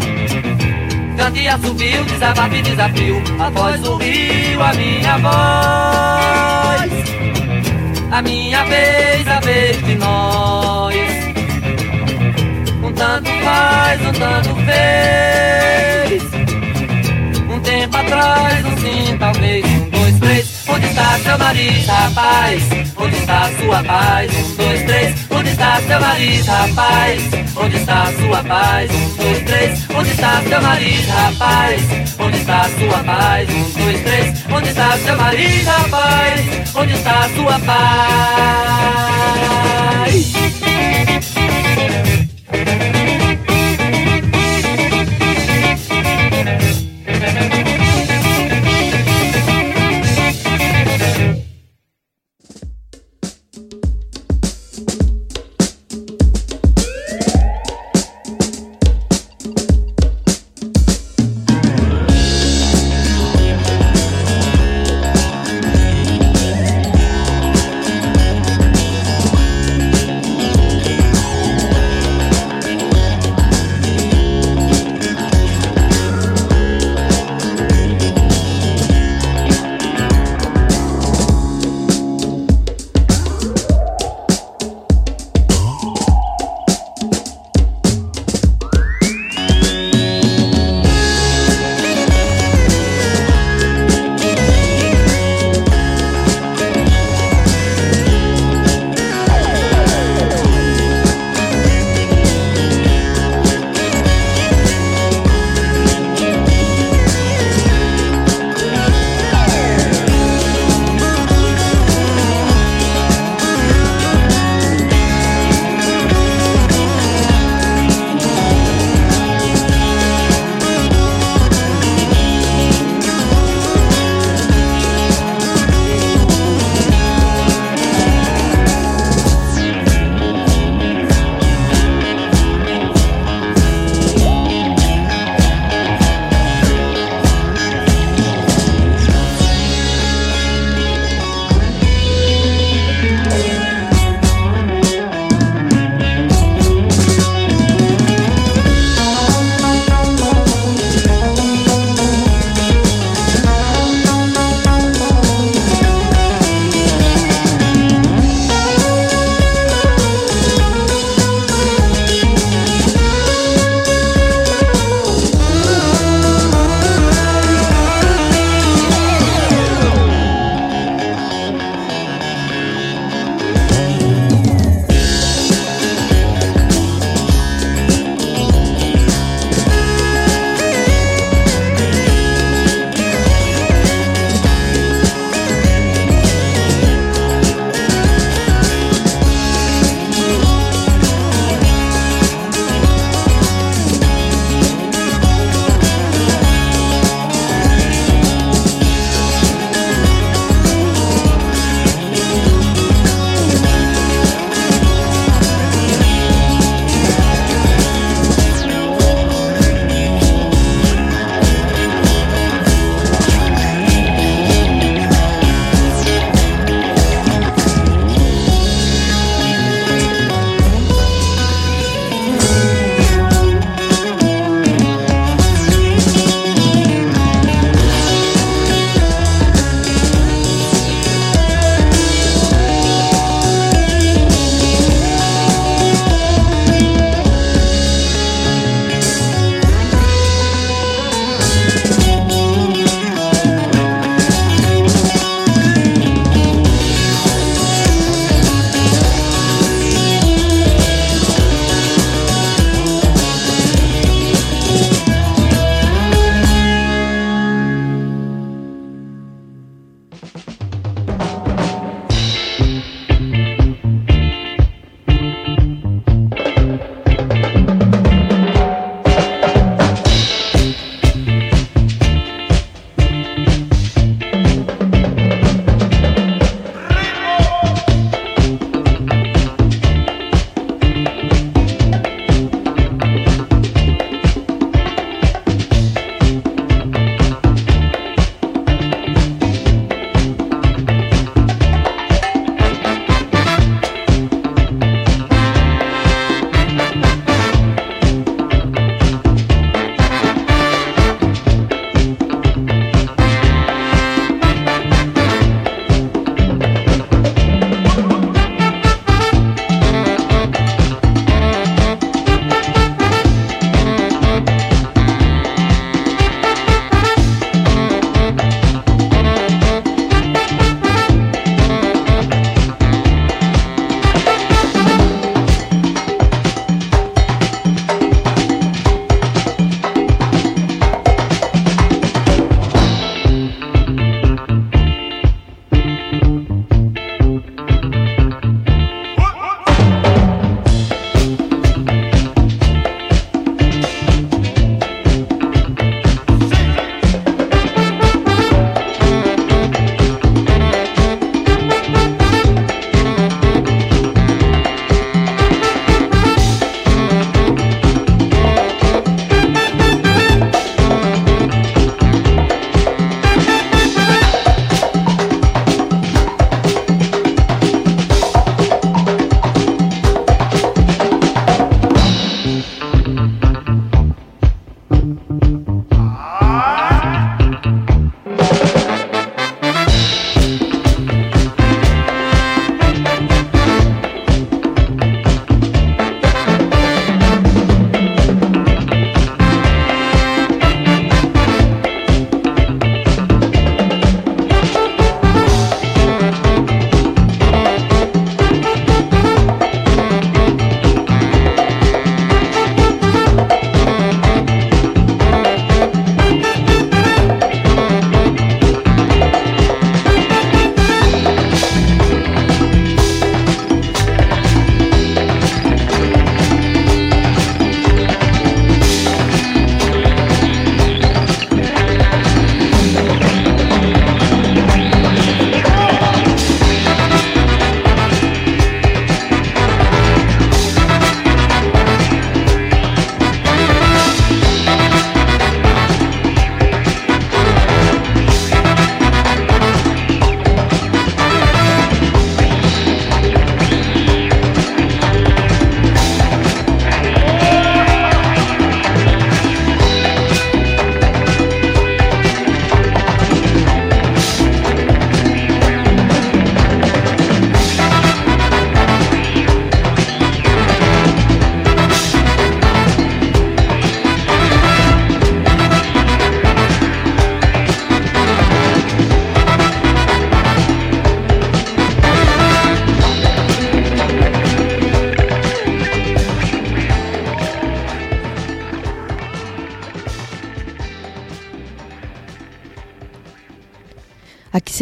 Candia 1.18 1.58
subiu, 1.60 2.04
desabafo 2.04 2.56
e 2.56 2.62
desafio. 2.62 3.24
A 3.40 3.50
voz 3.50 3.80
do 3.82 3.96
rio, 3.98 4.62
a 4.62 4.74
minha 4.74 5.18
voz. 5.18 6.92
A 8.12 8.22
minha 8.22 8.64
vez, 8.66 9.28
a 9.28 9.40
vez 9.40 9.84
de 9.86 9.96
nós. 9.96 10.96
Um 12.84 12.92
tanto 12.92 13.30
faz, 13.44 14.02
um 14.02 14.12
tanto 14.12 14.56
fez 14.66 16.43
atrás, 18.14 18.66
um 18.66 18.78
sim, 18.78 19.18
talvez, 19.18 19.66
um, 19.66 19.90
dois, 19.90 20.20
três. 20.20 20.64
Onde 20.68 20.86
está 20.86 21.20
seu 21.20 21.38
nariz, 21.38 21.86
rapaz? 21.88 22.64
Onde 22.98 23.16
está 23.16 23.50
sua 23.60 23.84
paz? 23.84 24.32
Um, 24.34 24.56
dois, 24.56 24.84
três. 24.84 25.16
Onde 25.32 25.50
está 25.50 25.82
seu 25.82 26.00
nariz, 26.00 26.46
rapaz? 26.48 27.22
Onde 27.56 27.76
está 27.78 28.06
sua 28.14 28.44
paz? 28.44 28.92
Um, 28.92 29.16
dois, 29.18 29.44
três. 29.44 29.90
Onde 29.90 30.10
está 30.12 30.42
seu 30.42 30.62
nariz, 30.62 31.08
rapaz? 31.08 31.82
Onde 32.20 32.38
está 32.38 32.70
sua 32.80 33.04
paz? 33.04 33.50
Um, 33.50 33.84
dois, 33.84 34.02
três. 34.02 34.44
Onde 34.52 34.70
está 34.70 34.98
seu 34.98 35.18
nariz, 35.18 35.66
rapaz? 35.66 36.42
Onde 36.76 36.94
está 36.94 37.30
sua 37.36 37.60
paz? 37.60 38.94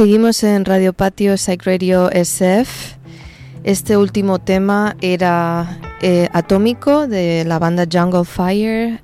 Seguimos 0.02 0.43
en 0.43 0.66
Radio 0.66 0.93
Patio 0.93 1.38
Psych 1.38 1.64
Radio 1.64 2.10
SF. 2.10 2.95
Este 3.64 3.97
último 3.97 4.39
tema 4.39 4.95
era 4.99 5.78
eh, 6.02 6.28
Atómico 6.34 7.06
de 7.06 7.43
la 7.45 7.60
banda 7.60 7.86
Jungle 7.86 8.26
Fire. 8.26 8.99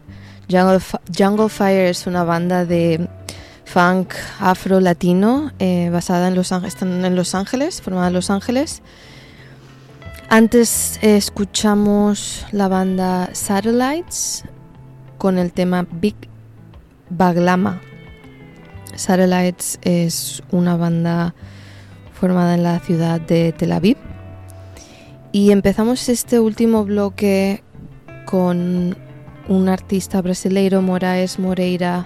Jungle, 0.49 0.79
Fi- 0.79 0.97
Jungle 1.15 1.49
Fire 1.49 1.85
es 1.85 2.07
una 2.07 2.23
banda 2.23 2.65
de 2.65 3.07
funk 3.63 4.15
afro-latino 4.39 5.51
eh, 5.59 5.91
basada 5.93 6.29
en 6.29 6.33
Los 6.33 6.51
están 6.51 7.05
en 7.05 7.15
Los 7.15 7.35
Ángeles, 7.35 7.79
formada 7.79 8.07
en 8.07 8.13
Los 8.13 8.31
Ángeles. 8.31 8.81
Antes 10.29 10.97
eh, 11.03 11.15
escuchamos 11.15 12.43
la 12.51 12.69
banda 12.69 13.29
Satellites 13.33 14.45
con 15.19 15.37
el 15.37 15.53
tema 15.53 15.85
Big 15.91 16.15
Baglama. 17.11 17.81
Satellites 19.07 19.79
es 19.83 20.43
una 20.51 20.75
banda 20.75 21.33
formada 22.11 22.55
en 22.55 22.63
la 22.63 22.77
ciudad 22.81 23.21
de 23.21 23.53
Tel 23.53 23.71
Aviv. 23.71 23.95
Y 25.31 25.51
empezamos 25.51 26.09
este 26.09 26.41
último 26.41 26.83
bloque 26.83 27.63
con 28.25 28.97
un 29.47 29.69
artista 29.69 30.21
brasileiro, 30.21 30.81
Moraes 30.81 31.39
Moreira, 31.39 32.05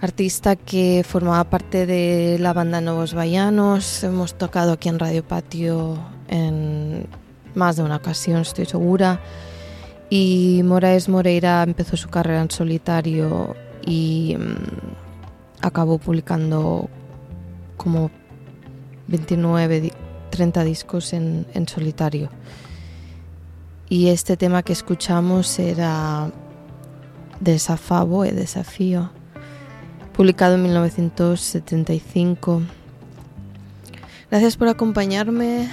artista 0.00 0.54
que 0.54 1.04
formaba 1.04 1.42
parte 1.42 1.84
de 1.84 2.38
la 2.38 2.52
banda 2.52 2.80
Nuevos 2.80 3.12
Baianos. 3.12 4.04
Hemos 4.04 4.38
tocado 4.38 4.74
aquí 4.74 4.88
en 4.88 5.00
Radio 5.00 5.26
Patio 5.26 5.98
en 6.28 7.08
más 7.56 7.74
de 7.74 7.82
una 7.82 7.96
ocasión, 7.96 8.42
estoy 8.42 8.66
segura. 8.66 9.20
Y 10.10 10.60
Moraes 10.64 11.08
Moreira 11.08 11.64
empezó 11.64 11.96
su 11.96 12.08
carrera 12.08 12.40
en 12.40 12.52
solitario 12.52 13.56
y 13.84 14.36
mm, 14.38 15.03
acabó 15.66 15.98
publicando 15.98 16.88
como 17.76 18.10
29, 19.08 19.80
di- 19.80 19.92
30 20.30 20.64
discos 20.64 21.12
en, 21.12 21.46
solitario. 21.66 22.28
Y 23.88 24.08
este 24.08 24.36
tema 24.36 24.62
que 24.62 24.72
escuchamos 24.72 25.58
era 25.58 26.30
Desafavo 27.40 28.24
e 28.24 28.32
Desafío, 28.32 29.10
publicado 30.12 30.54
en 30.54 30.62
1975. 30.64 32.62
Gracias 34.30 34.56
por 34.56 34.68
acompañarme. 34.68 35.68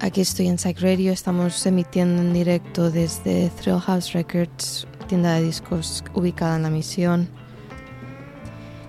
Aquí 0.00 0.20
estoy 0.20 0.48
en 0.48 0.58
Psych 0.58 0.80
Radio, 0.80 1.12
estamos 1.12 1.64
emitiendo 1.66 2.22
en 2.22 2.32
directo 2.32 2.90
desde 2.90 3.50
Thrill 3.60 3.80
House 3.80 4.12
Records, 4.12 4.86
tienda 5.08 5.34
de 5.34 5.42
discos 5.42 6.04
ubicada 6.14 6.54
en 6.56 6.62
la 6.62 6.70
misión. 6.70 7.28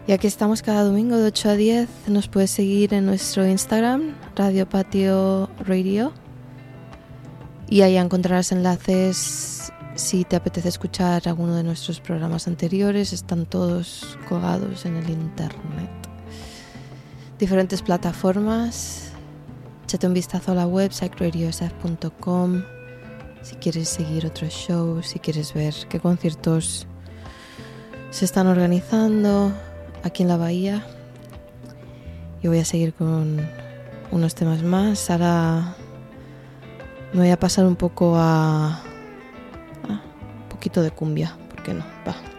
Y 0.05 0.11
aquí 0.11 0.27
estamos 0.27 0.61
cada 0.61 0.83
domingo 0.83 1.17
de 1.17 1.25
8 1.25 1.49
a 1.49 1.55
10. 1.55 1.89
Nos 2.07 2.27
puedes 2.27 2.51
seguir 2.51 2.93
en 2.93 3.05
nuestro 3.05 3.47
Instagram, 3.47 4.15
Radio 4.35 4.69
Patio 4.69 5.49
Radio. 5.65 6.13
Y 7.67 7.81
ahí 7.81 7.97
encontrarás 7.97 8.51
enlaces 8.51 9.71
si 9.95 10.23
te 10.23 10.35
apetece 10.35 10.69
escuchar 10.69 11.27
alguno 11.27 11.55
de 11.55 11.63
nuestros 11.63 11.99
programas 11.99 12.47
anteriores. 12.47 13.13
Están 13.13 13.45
todos 13.45 14.17
colgados 14.27 14.85
en 14.85 14.97
el 14.97 15.09
internet. 15.09 15.89
Diferentes 17.37 17.81
plataformas. 17.81 19.11
Échate 19.83 20.07
un 20.07 20.13
vistazo 20.13 20.51
a 20.51 20.55
la 20.55 20.67
web 20.67 20.91
psychradiosf.com 20.91 22.78
si 23.41 23.55
quieres 23.55 23.89
seguir 23.89 24.25
otros 24.25 24.53
shows, 24.53 25.07
si 25.07 25.19
quieres 25.19 25.53
ver 25.53 25.73
qué 25.89 25.99
conciertos 25.99 26.87
se 28.09 28.25
están 28.25 28.47
organizando 28.47 29.53
aquí 30.03 30.23
en 30.23 30.29
la 30.29 30.37
bahía. 30.37 30.85
Yo 32.41 32.51
voy 32.51 32.59
a 32.59 32.65
seguir 32.65 32.93
con 32.93 33.47
unos 34.11 34.35
temas 34.35 34.63
más. 34.63 35.09
Ahora 35.09 35.75
me 37.13 37.19
voy 37.19 37.29
a 37.29 37.39
pasar 37.39 37.65
un 37.65 37.75
poco 37.75 38.15
a, 38.17 38.67
a 38.67 38.81
un 39.87 40.49
poquito 40.49 40.81
de 40.81 40.91
cumbia, 40.91 41.37
¿por 41.49 41.63
qué 41.63 41.73
no? 41.73 41.85
Va. 42.07 42.38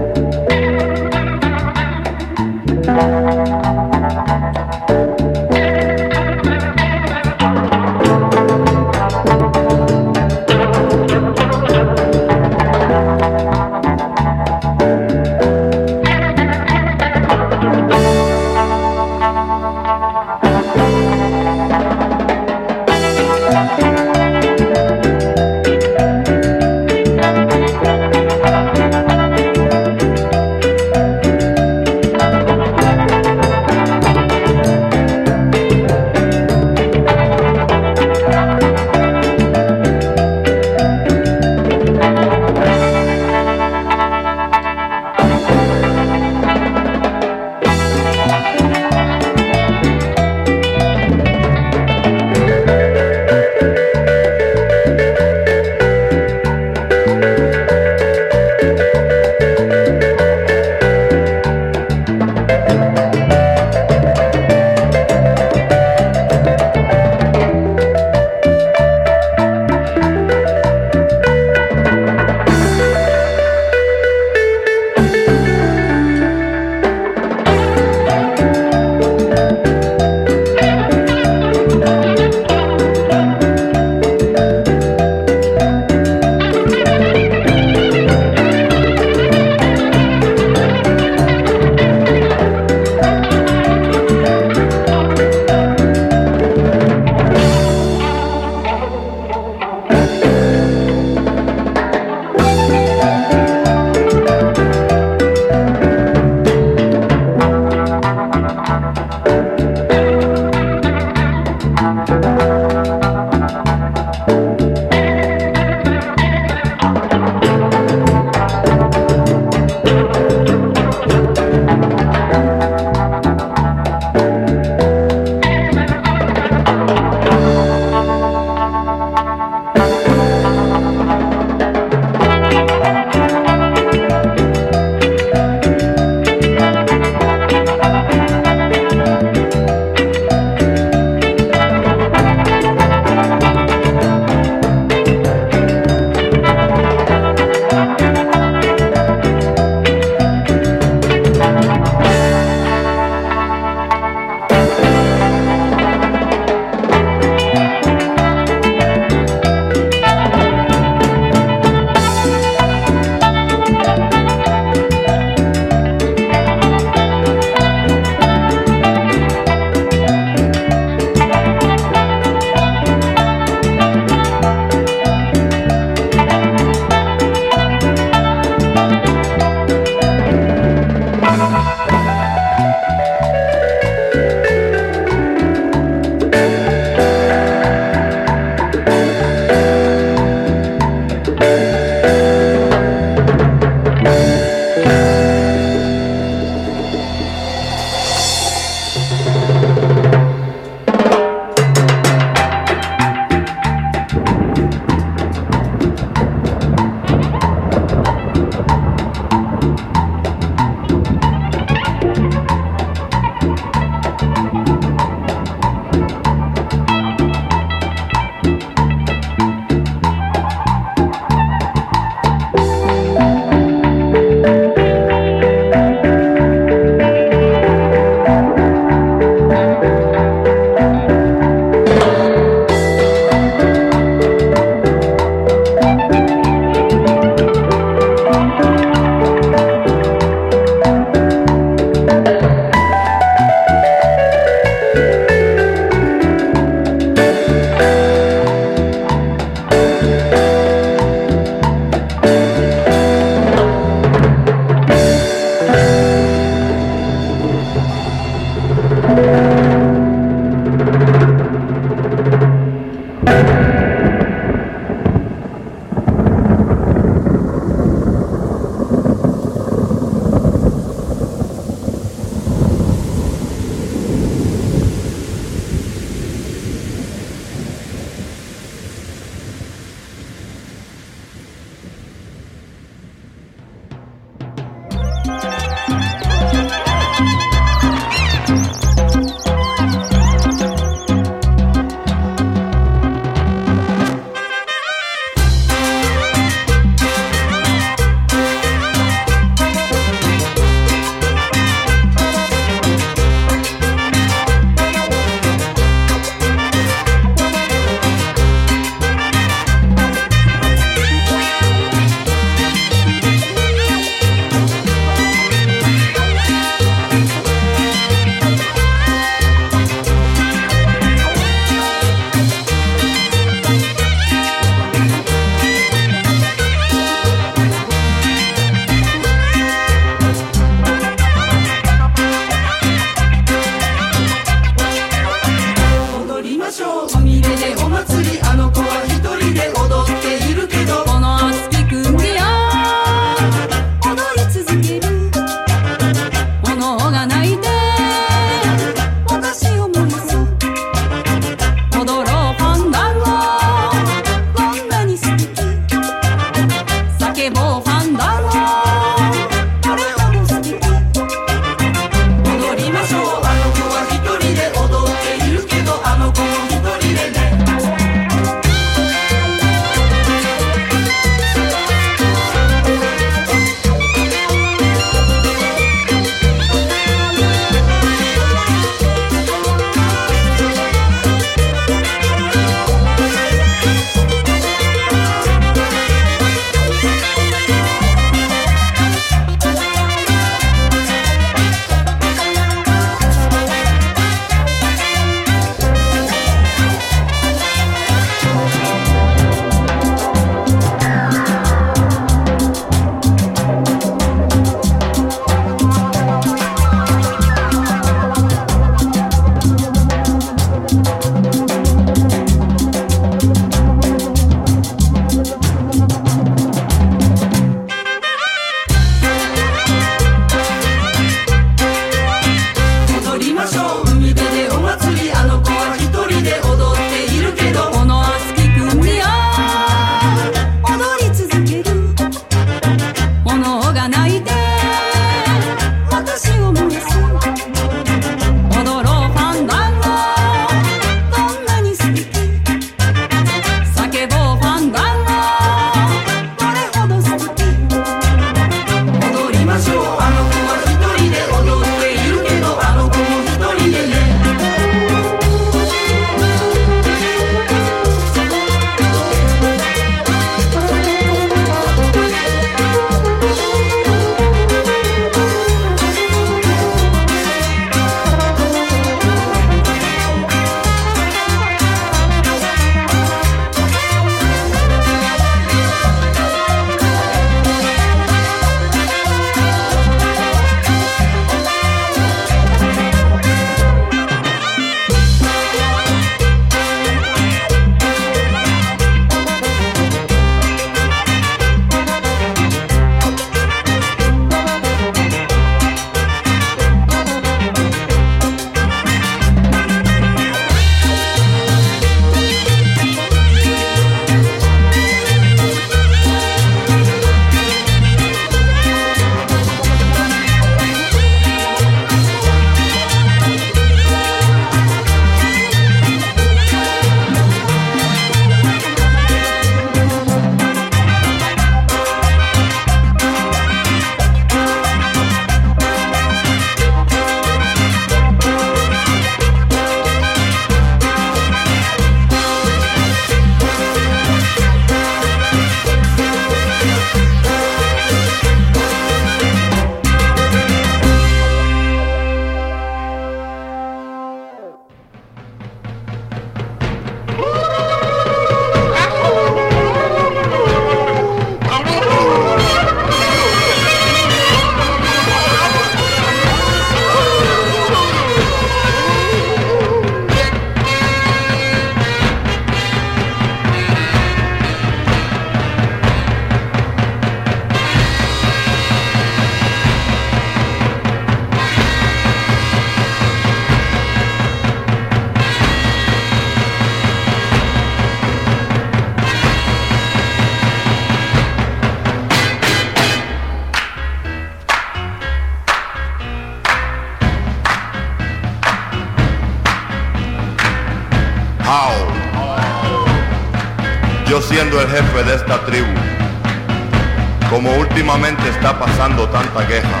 Está 598.60 598.78
pasando 598.78 599.26
tanta 599.30 599.66
queja 599.66 600.00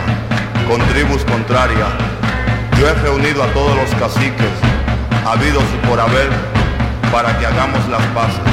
con 0.68 0.78
tribus 0.88 1.24
contrarias, 1.24 1.88
yo 2.78 2.88
he 2.88 2.92
reunido 2.92 3.42
a 3.42 3.46
todos 3.54 3.74
los 3.74 3.88
caciques, 3.94 4.52
habidos 5.26 5.64
y 5.74 5.86
por 5.86 5.98
haber, 5.98 6.28
para 7.10 7.38
que 7.38 7.46
hagamos 7.46 7.80
las 7.88 8.02
paces. 8.08 8.52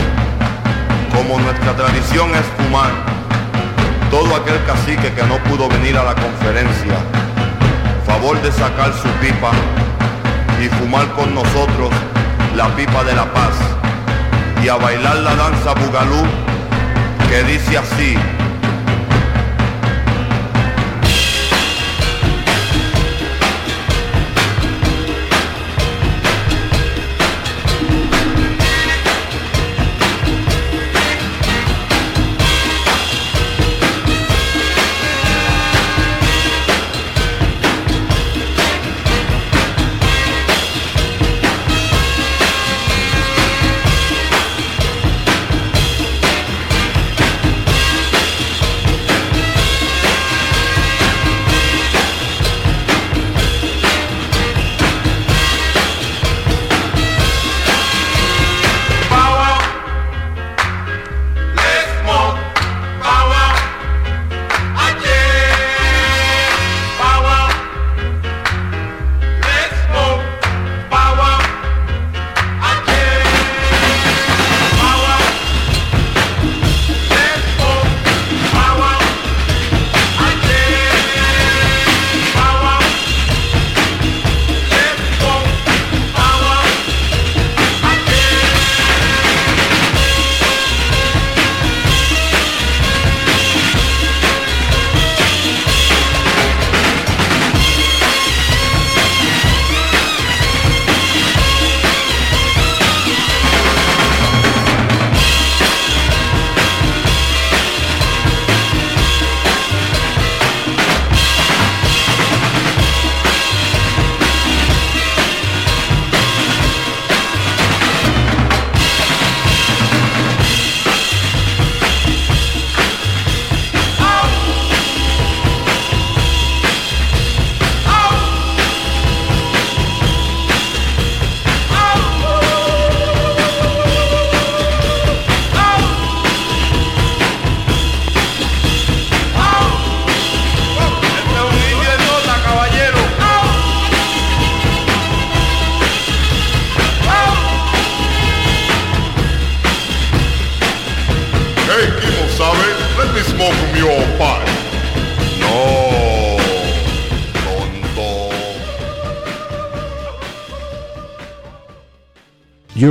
Como 1.13 1.37
nuestra 1.39 1.73
tradición 1.73 2.29
es 2.35 2.45
fumar, 2.55 2.89
todo 4.09 4.33
aquel 4.33 4.63
cacique 4.65 5.11
que 5.11 5.23
no 5.23 5.35
pudo 5.43 5.67
venir 5.67 5.97
a 5.97 6.03
la 6.03 6.15
conferencia, 6.15 6.95
favor 8.05 8.41
de 8.41 8.51
sacar 8.53 8.93
su 8.93 9.09
pipa 9.19 9.51
y 10.63 10.69
fumar 10.69 11.05
con 11.17 11.35
nosotros 11.35 11.89
la 12.55 12.73
pipa 12.77 13.03
de 13.03 13.13
la 13.13 13.25
paz 13.33 13.55
y 14.63 14.69
a 14.69 14.77
bailar 14.77 15.17
la 15.17 15.35
danza 15.35 15.73
bugalú 15.73 16.23
que 17.29 17.43
dice 17.43 17.77
así. 17.77 18.36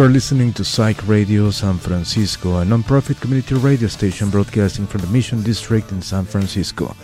Are 0.07 0.11
listening 0.11 0.53
to 0.53 0.65
Psych 0.65 1.09
Radio 1.09 1.51
San 1.51 1.79
Francisco, 1.79 2.59
a 2.59 2.65
non-profit 2.65 3.21
community 3.21 3.57
radio 3.57 3.89
station 3.89 4.31
broadcasting 4.31 4.87
from 4.87 5.01
the 5.01 5.09
Mission 5.09 5.43
District 5.43 5.91
in 5.91 6.01
San 6.01 6.25
Francisco. 6.25 6.95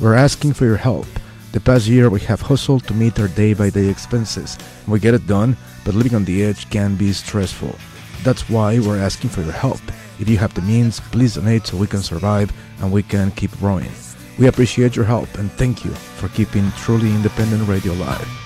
We're 0.00 0.14
asking 0.14 0.54
for 0.54 0.64
your 0.64 0.78
help. 0.78 1.06
The 1.52 1.60
past 1.60 1.86
year 1.86 2.08
we 2.08 2.20
have 2.20 2.40
hustled 2.40 2.84
to 2.84 2.94
meet 2.94 3.20
our 3.20 3.28
day-by-day 3.28 3.86
expenses. 3.86 4.56
We 4.88 5.00
get 5.00 5.12
it 5.12 5.26
done, 5.26 5.54
but 5.84 5.94
living 5.94 6.14
on 6.14 6.24
the 6.24 6.44
edge 6.44 6.70
can 6.70 6.94
be 6.94 7.12
stressful. 7.12 7.76
That's 8.22 8.48
why 8.48 8.78
we're 8.78 9.04
asking 9.04 9.30
for 9.30 9.42
your 9.42 9.52
help. 9.52 9.82
If 10.18 10.26
you 10.26 10.38
have 10.38 10.54
the 10.54 10.62
means, 10.62 10.98
please 10.98 11.34
donate 11.34 11.66
so 11.66 11.76
we 11.76 11.86
can 11.86 12.00
survive 12.00 12.50
and 12.80 12.90
we 12.90 13.02
can 13.02 13.32
keep 13.32 13.52
growing. 13.58 13.90
We 14.38 14.46
appreciate 14.46 14.96
your 14.96 15.04
help 15.04 15.28
and 15.34 15.52
thank 15.52 15.84
you 15.84 15.90
for 15.90 16.28
keeping 16.28 16.70
truly 16.72 17.10
independent 17.10 17.68
radio 17.68 17.92
alive. 17.92 18.45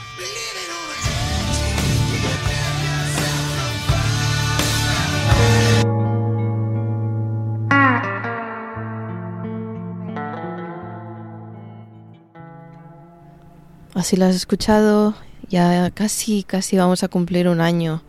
Así 14.01 14.17
lo 14.17 14.25
has 14.25 14.35
escuchado, 14.35 15.15
ya 15.51 15.91
casi, 15.91 16.43
casi 16.43 16.79
vamos 16.79 17.03
a 17.03 17.09
cumplir 17.09 17.49
un 17.49 17.61
año 17.61 18.03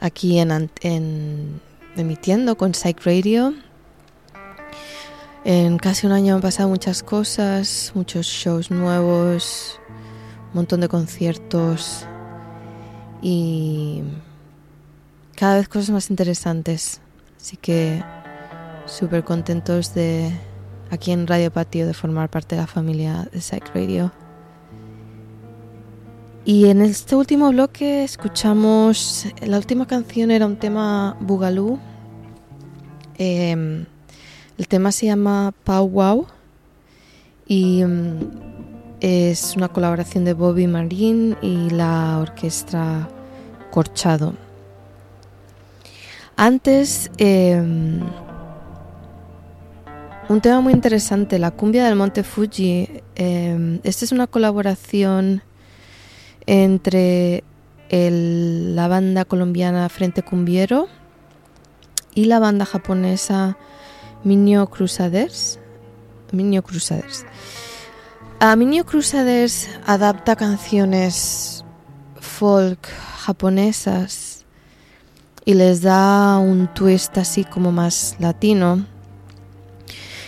aquí 0.00 0.40
en, 0.40 0.68
en 0.80 1.60
emitiendo 1.94 2.56
con 2.56 2.74
Psych 2.74 3.00
Radio. 3.06 3.54
En 5.44 5.78
casi 5.78 6.08
un 6.08 6.12
año 6.12 6.34
han 6.34 6.40
pasado 6.40 6.68
muchas 6.68 7.04
cosas, 7.04 7.92
muchos 7.94 8.26
shows 8.26 8.72
nuevos, 8.72 9.78
un 10.48 10.54
montón 10.54 10.80
de 10.80 10.88
conciertos 10.88 12.04
y 13.22 14.02
cada 15.36 15.58
vez 15.58 15.68
cosas 15.68 15.90
más 15.90 16.10
interesantes. 16.10 17.00
Así 17.40 17.56
que 17.58 18.02
súper 18.86 19.22
contentos 19.22 19.94
de 19.94 20.36
aquí 20.90 21.12
en 21.12 21.28
Radio 21.28 21.52
Patio 21.52 21.86
de 21.86 21.94
formar 21.94 22.28
parte 22.28 22.56
de 22.56 22.62
la 22.62 22.66
familia 22.66 23.28
de 23.32 23.40
Psych 23.40 23.72
Radio. 23.72 24.23
Y 26.46 26.66
en 26.66 26.82
este 26.82 27.16
último 27.16 27.50
bloque 27.50 28.04
escuchamos, 28.04 29.26
la 29.40 29.56
última 29.56 29.86
canción 29.86 30.30
era 30.30 30.44
un 30.44 30.56
tema 30.56 31.16
Bugalú. 31.20 31.78
Eh, 33.16 33.86
el 34.58 34.68
tema 34.68 34.92
se 34.92 35.06
llama 35.06 35.54
Pow 35.64 35.88
Wow 35.88 36.26
y 37.46 37.82
mm, 37.82 38.18
es 39.00 39.56
una 39.56 39.68
colaboración 39.68 40.26
de 40.26 40.34
Bobby 40.34 40.66
Marín 40.66 41.34
y 41.40 41.70
la 41.70 42.18
orquesta 42.20 43.08
Corchado. 43.70 44.34
Antes, 46.36 47.10
eh, 47.16 47.56
un 50.28 50.40
tema 50.42 50.60
muy 50.60 50.74
interesante, 50.74 51.38
la 51.38 51.52
cumbia 51.52 51.86
del 51.86 51.96
Monte 51.96 52.22
Fuji. 52.22 53.02
Esta 53.14 54.04
es 54.04 54.12
una 54.12 54.26
colaboración 54.26 55.42
entre 56.46 57.44
la 57.90 58.88
banda 58.88 59.24
colombiana 59.24 59.88
Frente 59.88 60.22
Cumbiero 60.22 60.88
y 62.14 62.26
la 62.26 62.38
banda 62.38 62.64
japonesa 62.64 63.56
Minio 64.24 64.66
Crusaders. 64.68 65.58
Minio 66.32 66.62
Crusaders. 66.62 67.24
A 68.40 68.56
Minio 68.56 68.84
Crusaders 68.84 69.68
adapta 69.86 70.36
canciones 70.36 71.64
folk 72.20 72.88
japonesas 73.18 74.44
y 75.44 75.54
les 75.54 75.82
da 75.82 76.38
un 76.38 76.72
twist 76.74 77.16
así 77.18 77.44
como 77.44 77.70
más 77.70 78.16
latino. 78.18 78.86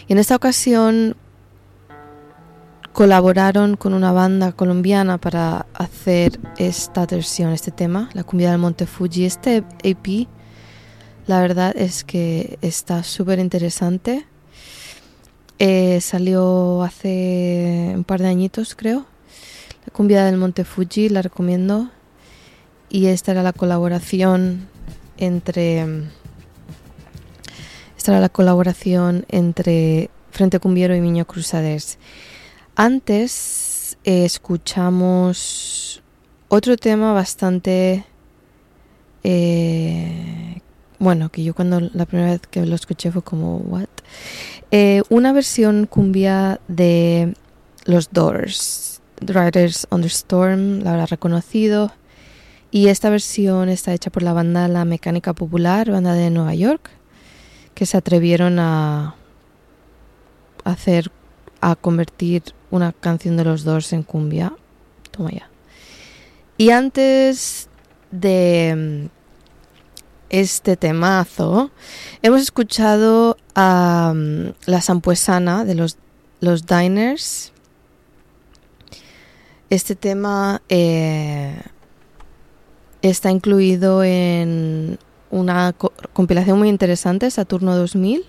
Y 0.06 0.12
en 0.12 0.18
esta 0.18 0.36
ocasión 0.36 1.16
colaboraron 2.96 3.76
con 3.76 3.92
una 3.92 4.10
banda 4.10 4.52
colombiana 4.52 5.18
para 5.18 5.66
hacer 5.74 6.40
esta 6.56 7.04
versión, 7.04 7.52
este 7.52 7.70
tema, 7.70 8.08
La 8.14 8.24
cumbia 8.24 8.50
del 8.50 8.58
Monte 8.58 8.86
Fuji. 8.86 9.26
Este 9.26 9.64
EP, 9.82 10.26
la 11.26 11.42
verdad 11.42 11.76
es 11.76 12.04
que 12.04 12.58
está 12.62 13.02
súper 13.02 13.38
interesante. 13.38 14.24
Eh, 15.58 16.00
salió 16.00 16.82
hace 16.84 17.92
un 17.94 18.04
par 18.04 18.22
de 18.22 18.28
añitos, 18.28 18.74
creo. 18.74 19.04
La 19.84 19.92
cumbia 19.92 20.24
del 20.24 20.38
Monte 20.38 20.64
Fuji, 20.64 21.10
la 21.10 21.20
recomiendo. 21.20 21.90
Y 22.88 23.08
esta 23.08 23.32
era 23.32 23.42
la 23.42 23.52
colaboración 23.52 24.68
entre. 25.18 25.82
Esta 27.94 28.12
era 28.12 28.20
la 28.22 28.30
colaboración 28.30 29.26
entre 29.28 30.08
Frente 30.30 30.60
Cumbiero 30.60 30.96
y 30.96 31.02
Miño 31.02 31.26
Cruzades. 31.26 31.98
Antes 32.76 33.98
eh, 34.04 34.24
escuchamos 34.24 36.02
otro 36.48 36.76
tema 36.76 37.12
bastante 37.12 38.04
eh, 39.24 40.60
bueno, 40.98 41.30
que 41.30 41.42
yo 41.42 41.54
cuando 41.54 41.80
la 41.80 42.06
primera 42.06 42.30
vez 42.30 42.40
que 42.50 42.64
lo 42.64 42.74
escuché 42.74 43.10
fue 43.10 43.22
como, 43.22 43.58
¿what? 43.58 43.88
Eh, 44.70 45.02
una 45.08 45.32
versión 45.32 45.86
cumbia 45.86 46.60
de 46.68 47.34
los 47.84 48.10
Doors, 48.12 49.00
Riders 49.20 49.86
on 49.90 50.02
the 50.02 50.08
Storm, 50.08 50.80
la 50.80 50.92
habrá 50.92 51.06
reconocido. 51.06 51.92
Y 52.70 52.88
esta 52.88 53.10
versión 53.10 53.68
está 53.68 53.92
hecha 53.92 54.10
por 54.10 54.22
la 54.22 54.32
banda 54.32 54.68
La 54.68 54.84
Mecánica 54.84 55.32
Popular, 55.32 55.90
banda 55.90 56.14
de 56.14 56.30
Nueva 56.30 56.54
York, 56.54 56.90
que 57.74 57.86
se 57.86 57.96
atrevieron 57.96 58.58
a 58.58 59.14
hacer, 60.64 61.10
a 61.60 61.74
convertir 61.76 62.42
una 62.70 62.92
canción 62.92 63.36
de 63.36 63.44
los 63.44 63.64
Doors 63.64 63.92
en 63.92 64.02
cumbia. 64.02 64.52
Toma 65.10 65.30
ya. 65.30 65.48
Y 66.58 66.70
antes 66.70 67.68
de 68.10 69.08
este 70.30 70.76
temazo, 70.76 71.70
hemos 72.22 72.40
escuchado 72.42 73.36
a 73.54 74.12
um, 74.14 74.52
La 74.66 74.80
Sampuesana 74.80 75.64
de 75.64 75.74
los, 75.74 75.98
los 76.40 76.66
Diners. 76.66 77.52
Este 79.68 79.96
tema 79.96 80.62
eh, 80.68 81.60
está 83.02 83.30
incluido 83.30 84.02
en 84.04 84.98
una 85.30 85.72
co- 85.72 85.92
compilación 86.12 86.58
muy 86.58 86.68
interesante, 86.68 87.30
Saturno 87.30 87.76
2000, 87.76 88.24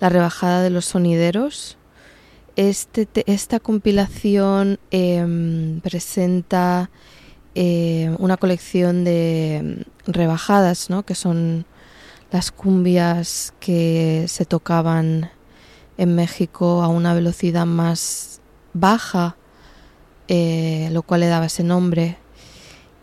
La 0.00 0.08
rebajada 0.08 0.62
de 0.62 0.70
los 0.70 0.86
sonideros. 0.86 1.76
Este 2.56 3.06
te- 3.06 3.24
esta 3.32 3.60
compilación 3.60 4.78
em, 4.90 5.80
presenta 5.80 6.90
eh, 7.54 8.14
una 8.18 8.36
colección 8.36 9.04
de 9.04 9.56
em, 9.56 9.76
rebajadas, 10.06 10.90
¿no? 10.90 11.04
que 11.04 11.14
son 11.14 11.64
las 12.32 12.50
cumbias 12.52 13.54
que 13.60 14.26
se 14.28 14.44
tocaban 14.44 15.30
en 15.98 16.14
México 16.14 16.82
a 16.82 16.88
una 16.88 17.12
velocidad 17.14 17.66
más 17.66 18.40
baja, 18.72 19.36
eh, 20.28 20.88
lo 20.92 21.02
cual 21.02 21.20
le 21.20 21.26
daba 21.26 21.46
ese 21.46 21.64
nombre. 21.64 22.18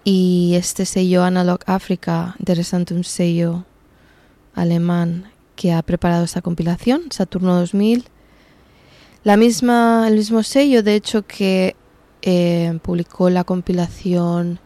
Y 0.03 0.53
este 0.55 0.85
sello 0.85 1.23
Analog 1.23 1.59
Africa, 1.65 2.35
interesante, 2.39 2.93
un 2.93 3.03
sello 3.03 3.65
alemán 4.55 5.29
que 5.57 5.73
ha 5.73 5.81
preparado 5.81 6.23
esta 6.23 6.41
compilación, 6.41 7.11
Saturno 7.11 7.55
2000. 7.55 8.05
La 9.27 9.35
misma, 9.35 10.05
el 10.07 10.15
mismo 10.15 10.41
sello, 10.41 10.83
de 10.83 10.95
hecho, 10.95 11.27
que 11.27 11.75
eh, 12.21 12.79
publicó 12.81 13.29
la 13.29 13.43
compilación 13.43 14.57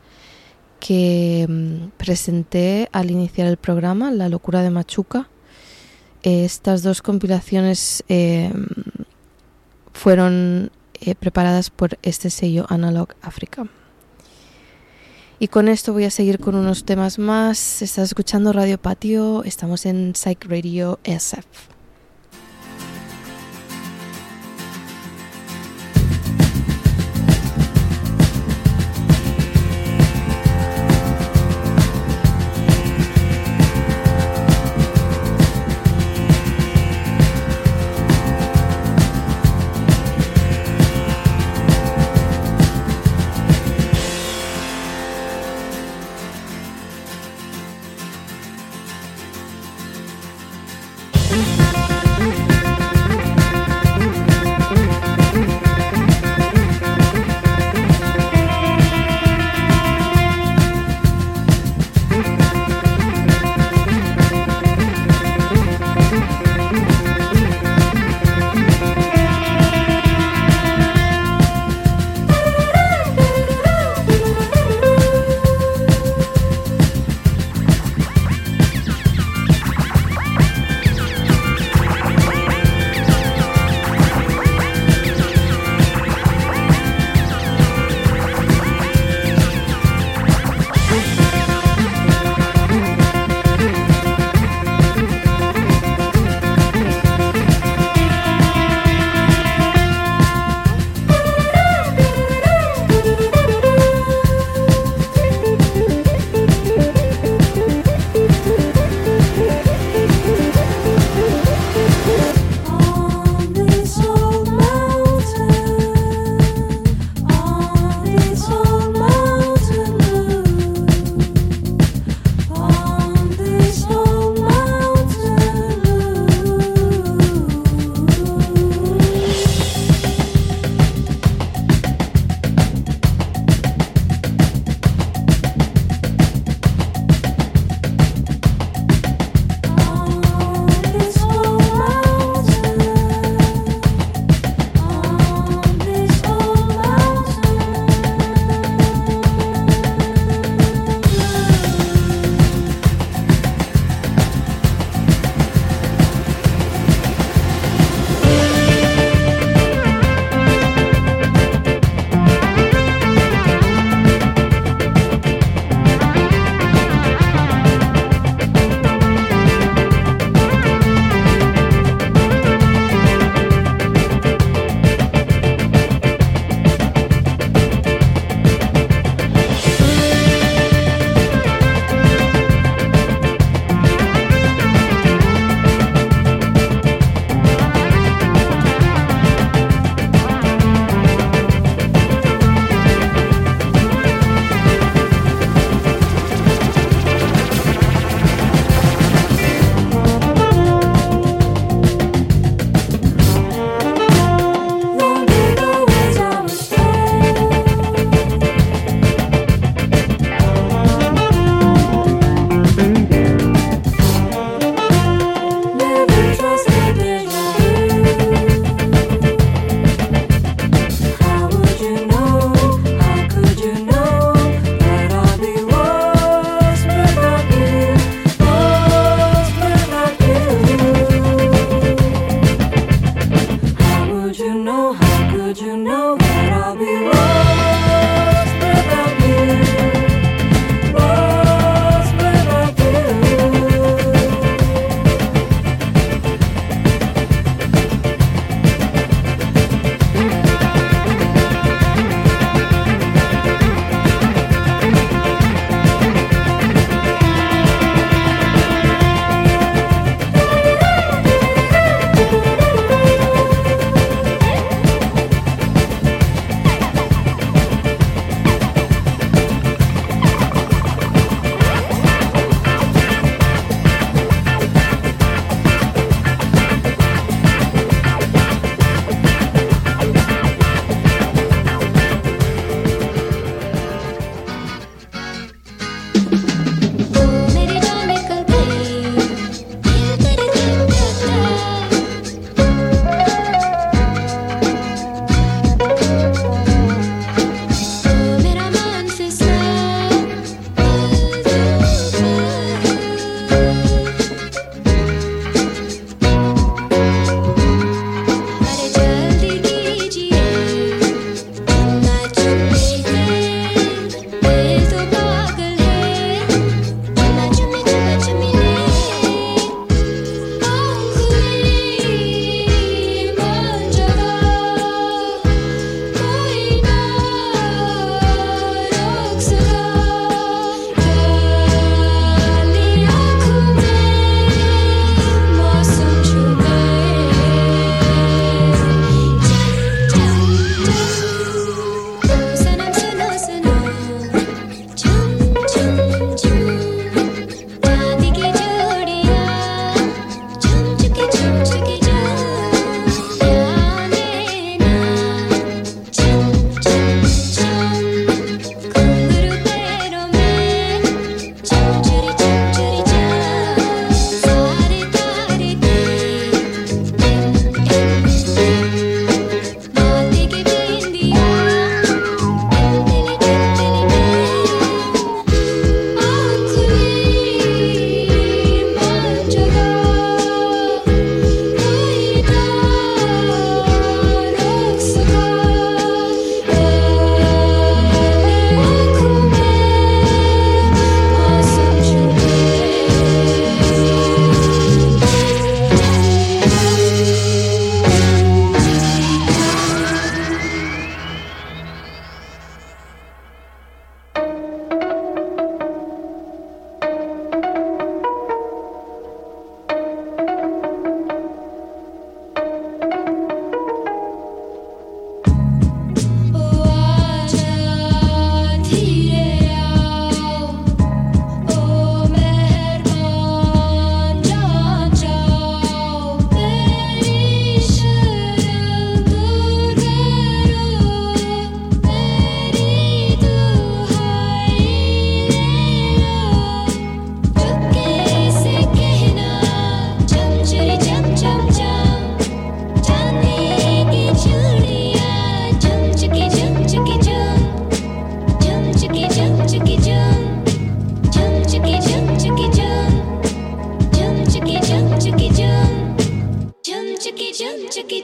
que 0.80 1.47
mm, 1.49 1.97
presenté 1.97 2.88
al 2.91 3.09
iniciar 3.09 3.47
el 3.47 3.57
programa, 3.57 4.12
La 4.12 4.30
locura 4.30 4.62
de 4.62 4.70
Machuca. 4.70 5.30
Eh, 6.22 6.45
estas 6.45 6.84
dos 6.84 7.01
compilaciones 7.01 8.03
eh, 8.07 8.53
fueron 9.93 10.70
preparadas 11.20 11.72
por 11.72 11.97
este 12.03 12.30
sello 12.30 12.68
Analog 12.70 13.16
Africa. 13.24 13.66
Y 15.39 15.47
con 15.47 15.70
esto 15.70 15.91
voy 15.91 16.03
a 16.03 16.12
seguir 16.12 16.38
con 16.38 16.53
unos 16.53 16.86
temas 16.86 17.18
más. 17.18 17.82
Estás 17.82 18.09
escuchando 18.09 18.53
Radio 18.53 18.80
Patio, 18.80 19.43
estamos 19.43 19.88
en 19.88 20.14
Psych 20.14 20.45
Radio 20.45 20.99
SF. 21.03 21.70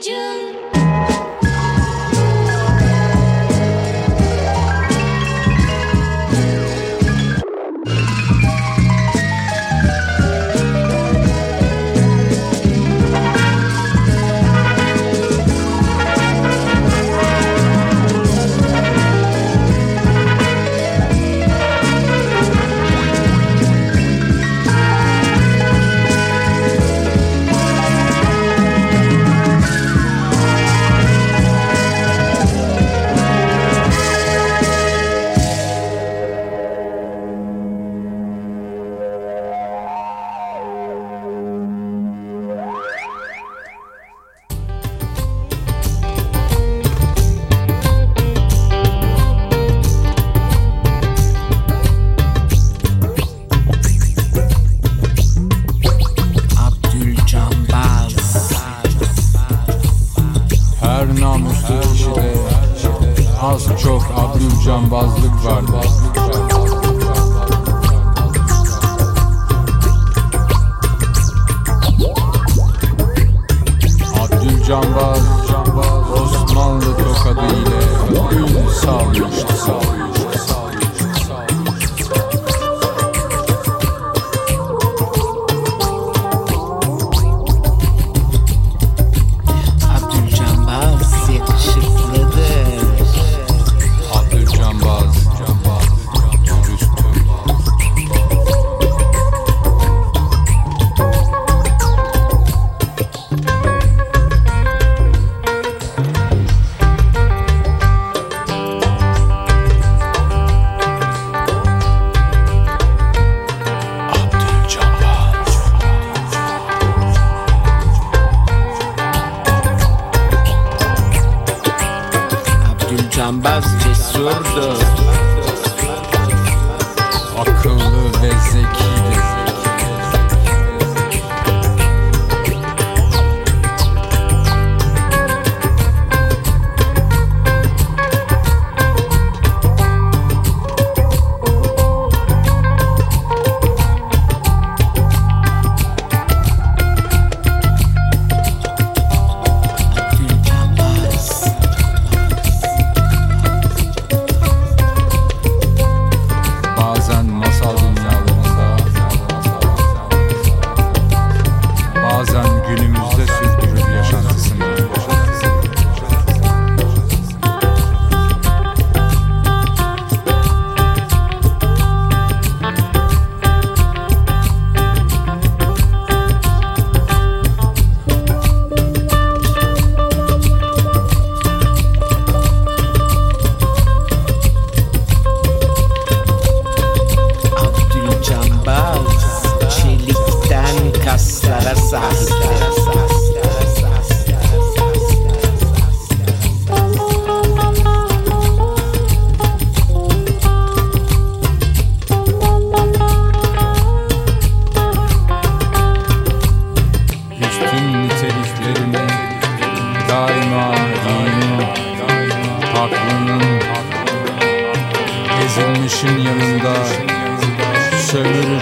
June. 0.00 0.47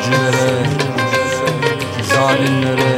Sömürücülere, 0.07 0.66
zalimlere, 2.03 2.97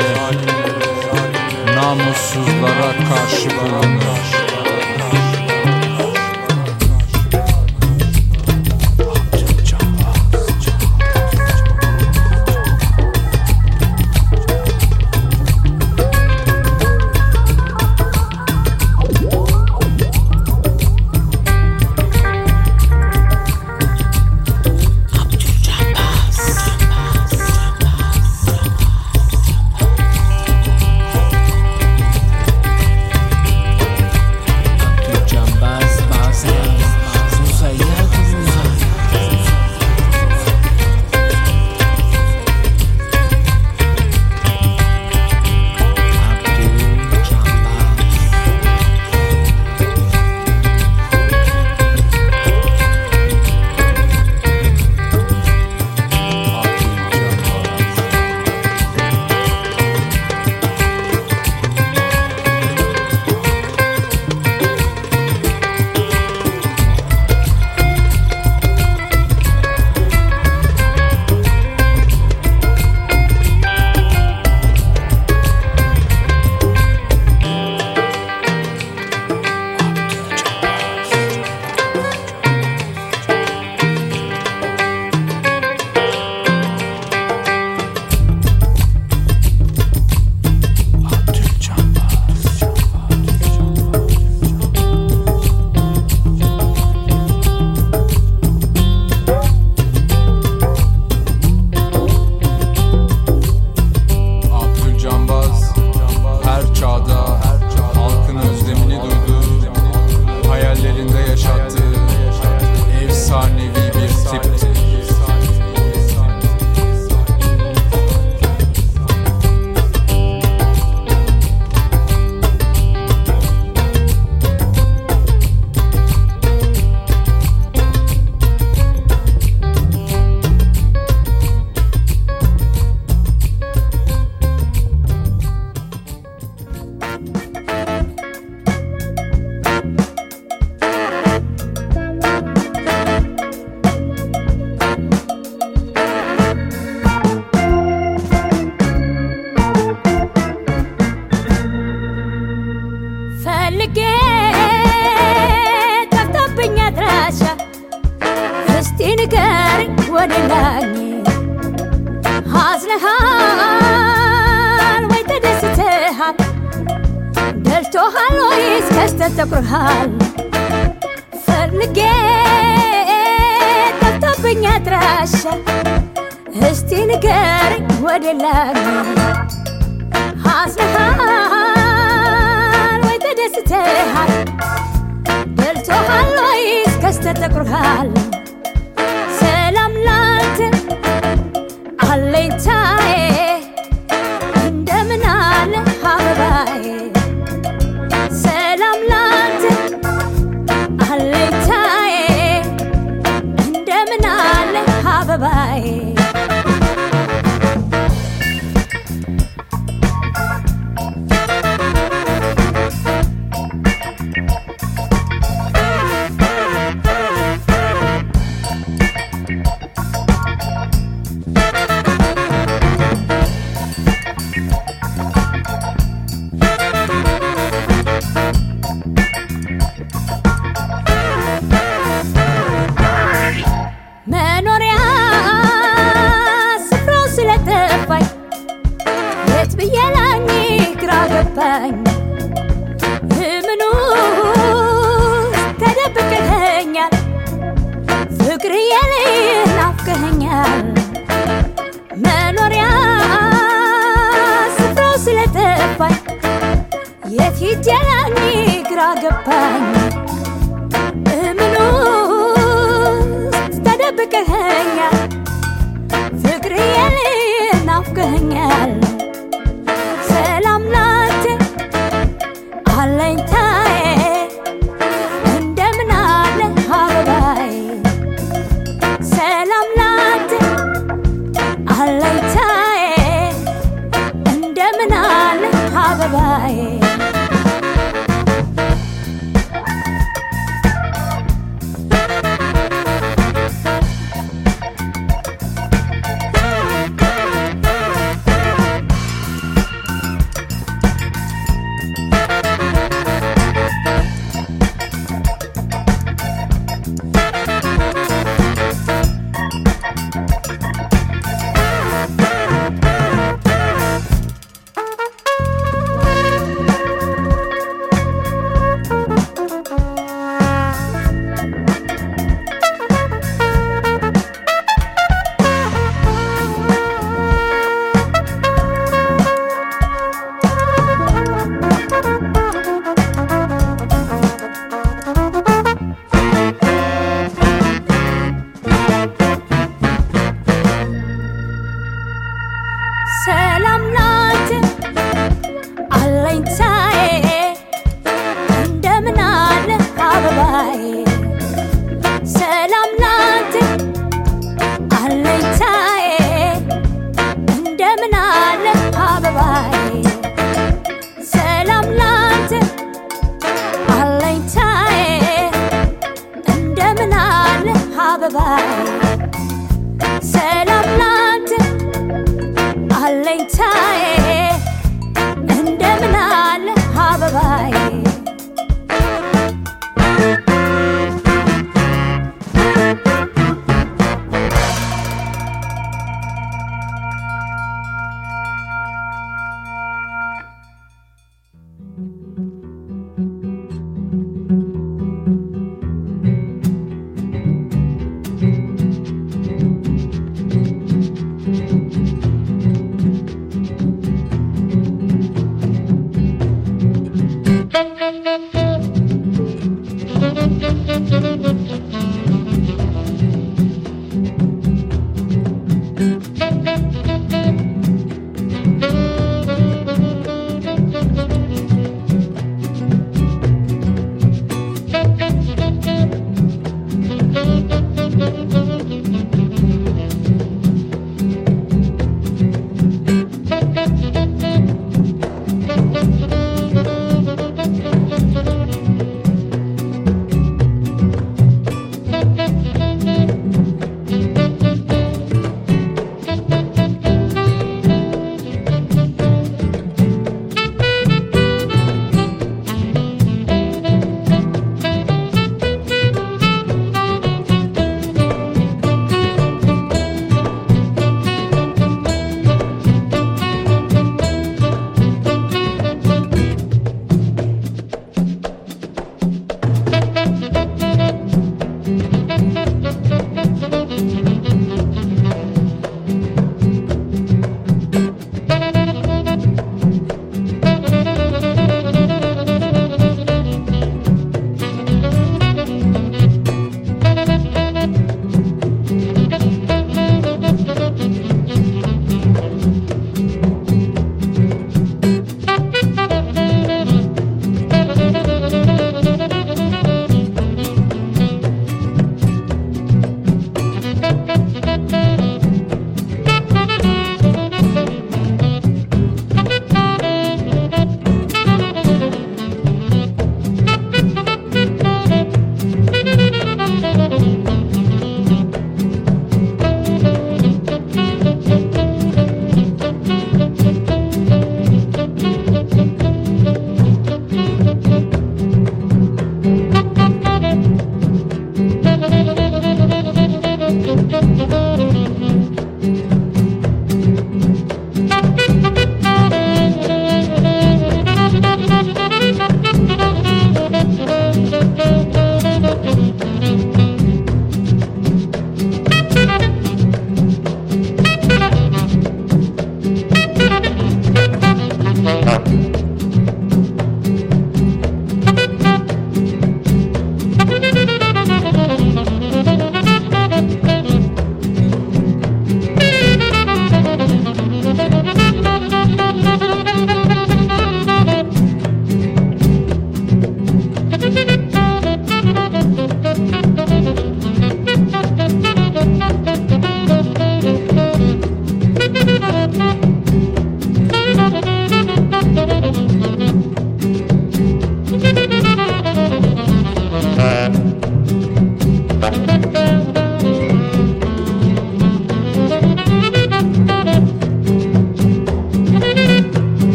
namussuzlara 1.75 2.93
karşı 3.09 3.51
bulunur. 3.51 4.48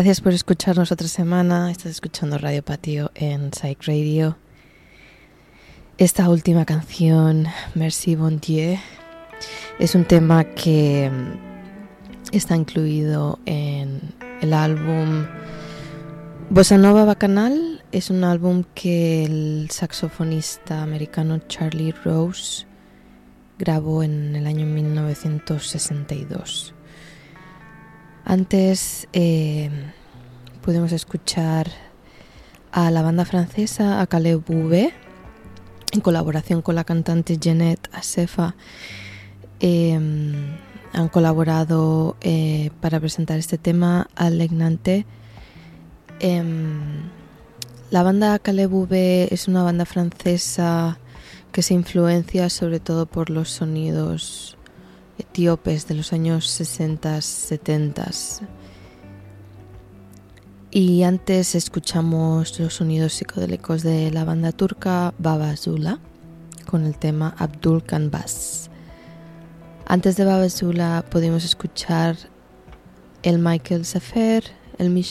Gracias 0.00 0.22
por 0.22 0.32
escucharnos 0.32 0.92
otra 0.92 1.08
semana. 1.08 1.70
Estás 1.70 1.90
escuchando 1.90 2.38
Radio 2.38 2.64
Patio 2.64 3.10
en 3.14 3.52
Psych 3.52 3.86
Radio. 3.86 4.38
Esta 5.98 6.30
última 6.30 6.64
canción, 6.64 7.46
Merci 7.74 8.14
Bon 8.14 8.40
Dieu, 8.40 8.78
es 9.78 9.94
un 9.94 10.06
tema 10.06 10.44
que 10.44 11.10
mm, 11.12 12.34
está 12.34 12.56
incluido 12.56 13.40
en 13.44 14.00
el 14.40 14.54
álbum 14.54 15.26
Bossa 16.48 16.78
Nova 16.78 17.04
Bacanal. 17.04 17.84
Es 17.92 18.08
un 18.08 18.24
álbum 18.24 18.64
que 18.74 19.26
el 19.26 19.68
saxofonista 19.70 20.82
americano 20.82 21.40
Charlie 21.46 21.92
Rose 21.92 22.64
grabó 23.58 24.02
en 24.02 24.34
el 24.34 24.46
año 24.46 24.64
1962. 24.64 26.72
Antes 28.30 29.08
eh, 29.12 29.70
pudimos 30.62 30.92
escuchar 30.92 31.66
a 32.70 32.92
la 32.92 33.02
banda 33.02 33.24
francesa, 33.24 34.00
a 34.00 34.06
Caleb 34.06 34.44
Bouvet, 34.46 34.92
en 35.90 36.00
colaboración 36.00 36.62
con 36.62 36.76
la 36.76 36.84
cantante 36.84 37.38
Jeanette 37.38 37.90
Asefa. 37.92 38.54
Eh, 39.58 39.98
han 40.92 41.08
colaborado 41.08 42.16
eh, 42.20 42.70
para 42.80 43.00
presentar 43.00 43.36
este 43.36 43.58
tema 43.58 44.08
al 44.14 44.38
Legnante. 44.38 45.06
Em, 46.20 47.10
la 47.90 48.04
banda 48.04 48.38
Caleb 48.38 48.70
Bouvet 48.70 49.32
es 49.32 49.48
una 49.48 49.64
banda 49.64 49.86
francesa 49.86 51.00
que 51.50 51.62
se 51.62 51.74
influencia 51.74 52.48
sobre 52.48 52.78
todo 52.78 53.06
por 53.06 53.28
los 53.28 53.50
sonidos 53.50 54.56
etíopes 55.20 55.86
de 55.86 55.94
los 55.94 56.12
años 56.12 56.46
60, 56.46 57.20
70. 57.20 58.10
Y 60.70 61.02
antes 61.02 61.54
escuchamos 61.54 62.58
los 62.58 62.74
sonidos 62.74 63.14
psicodélicos 63.14 63.82
de 63.82 64.10
la 64.10 64.24
banda 64.24 64.52
turca 64.52 65.14
Baba 65.18 65.56
Zula 65.56 65.98
con 66.66 66.84
el 66.84 66.96
tema 66.96 67.34
Abdul 67.38 67.84
Canvas. 67.84 68.70
Antes 69.86 70.16
de 70.16 70.24
Baba 70.24 70.48
Zula 70.48 71.04
pudimos 71.10 71.44
escuchar 71.44 72.16
el 73.22 73.38
Michael 73.38 73.84
Safer, 73.84 74.44
el 74.78 75.04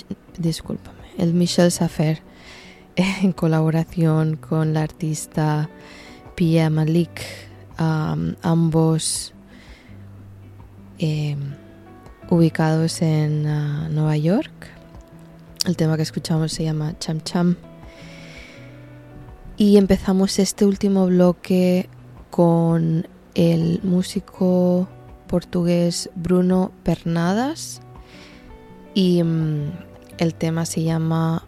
el 1.18 1.34
Michel 1.34 1.72
Safer 1.72 2.22
en 2.96 3.32
colaboración 3.34 4.38
con 4.38 4.74
la 4.74 4.84
artista 4.84 5.70
Pia 6.36 6.70
Malik, 6.70 7.22
ambos 7.78 9.34
eh, 11.00 11.36
ubicados 12.30 13.02
en 13.02 13.46
uh, 13.46 13.90
Nueva 13.90 14.18
York. 14.18 14.52
El 15.66 15.76
tema 15.76 15.96
que 15.98 16.04
escuchamos 16.04 16.52
se 16.52 16.64
llama 16.64 16.98
Cham 17.00 17.22
Cham. 17.22 17.56
Y 19.58 19.78
empezamos 19.78 20.40
este 20.40 20.66
último 20.66 21.08
bloque 21.08 21.90
con 22.30 23.08
el 23.34 23.82
músico 23.84 24.88
portugués 25.28 26.10
Bruno 26.16 26.72
Pernadas 26.84 27.82
y 28.94 29.22
um, 29.22 29.72
el 30.18 30.34
tema 30.34 30.66
se 30.66 30.84
llama 30.84 31.46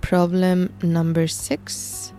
Problem 0.00 0.70
Number 0.82 1.30
6 1.30 2.14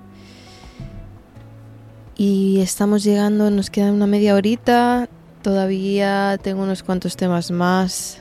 y 2.16 2.60
estamos 2.60 3.04
llegando, 3.04 3.50
nos 3.50 3.70
queda 3.70 3.92
una 3.92 4.08
media 4.08 4.36
horita, 4.36 5.10
todavía 5.44 6.40
tengo 6.42 6.64
unos 6.64 6.82
cuantos 6.82 7.16
temas 7.16 7.52
más, 7.52 8.20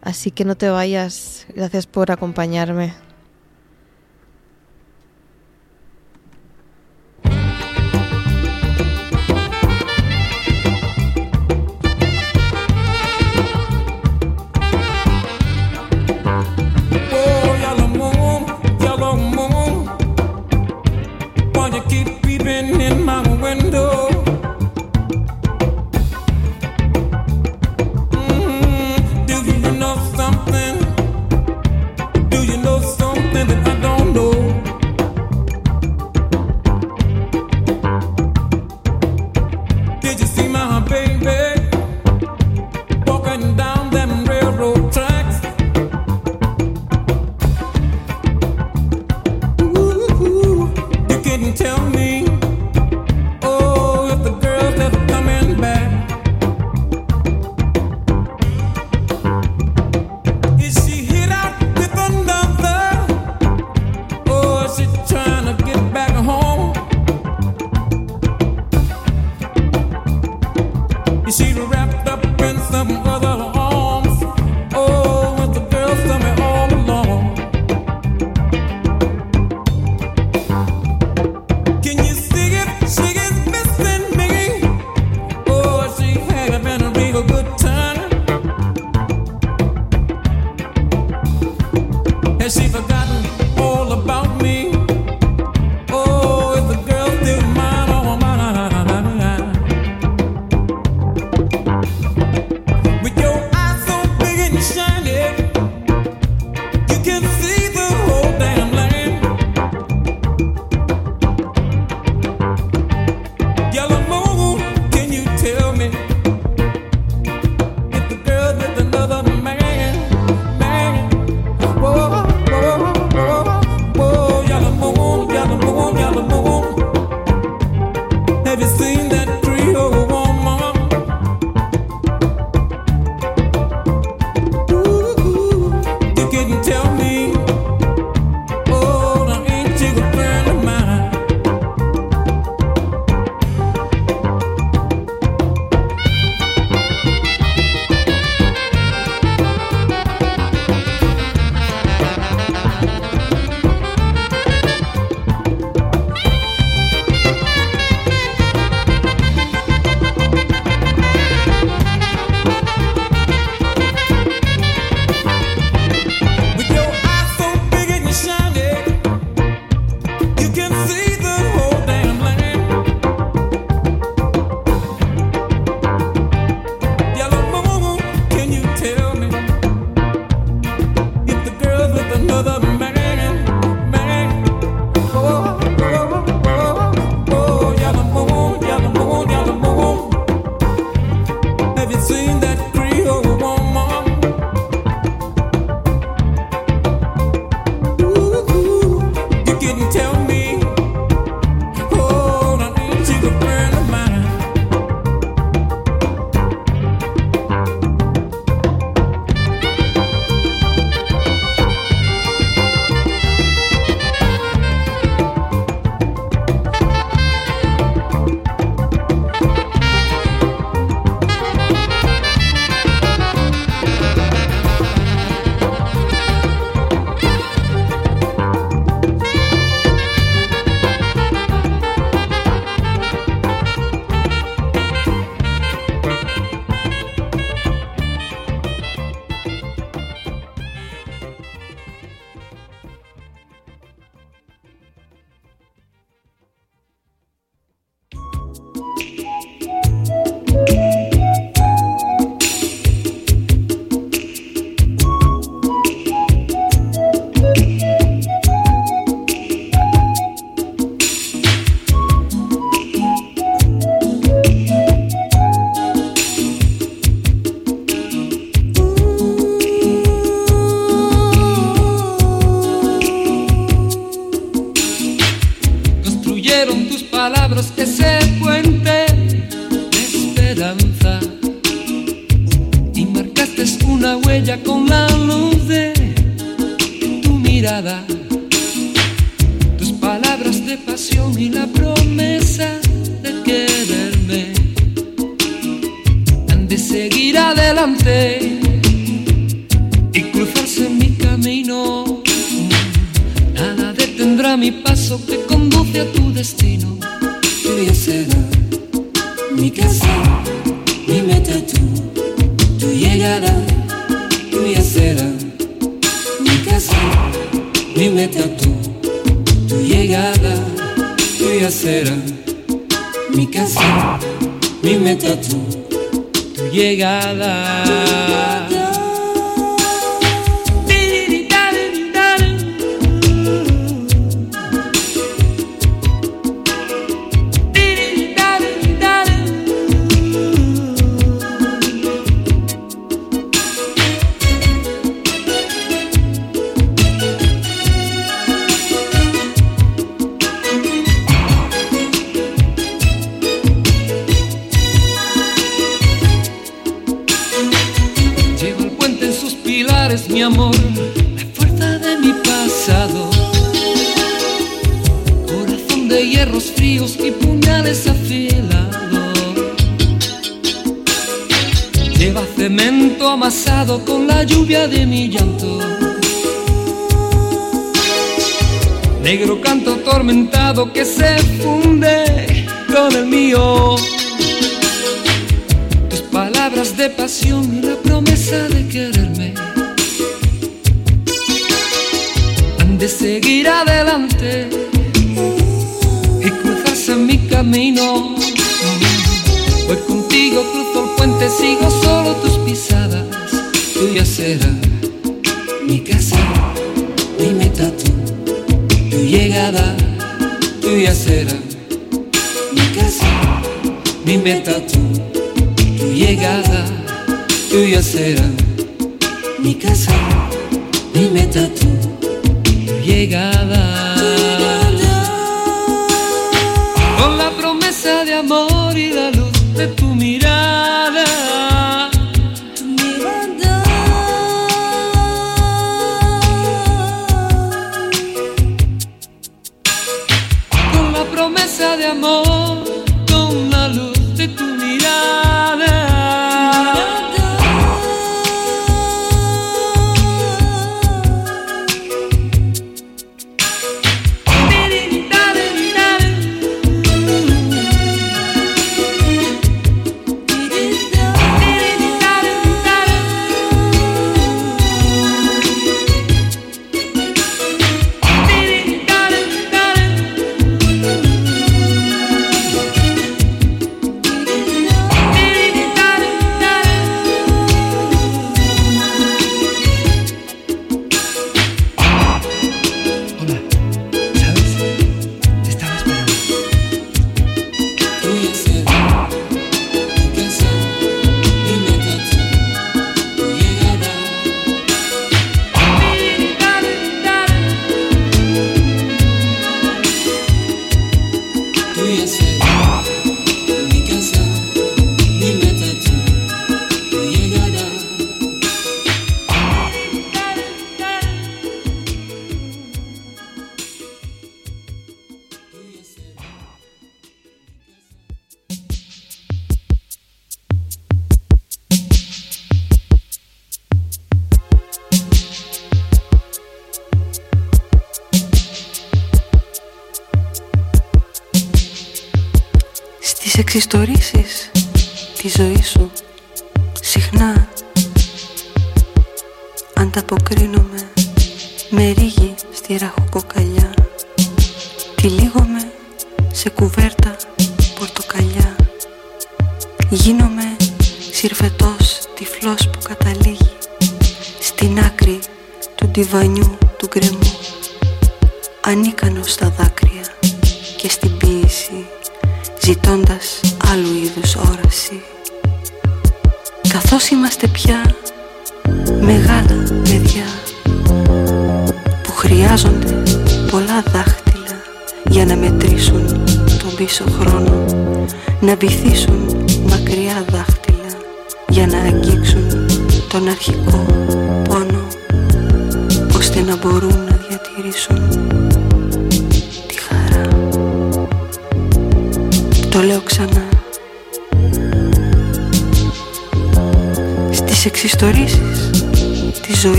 así 0.00 0.32
que 0.32 0.44
no 0.44 0.56
te 0.56 0.68
vayas, 0.68 1.46
gracias 1.54 1.86
por 1.86 2.10
acompañarme. 2.10 2.94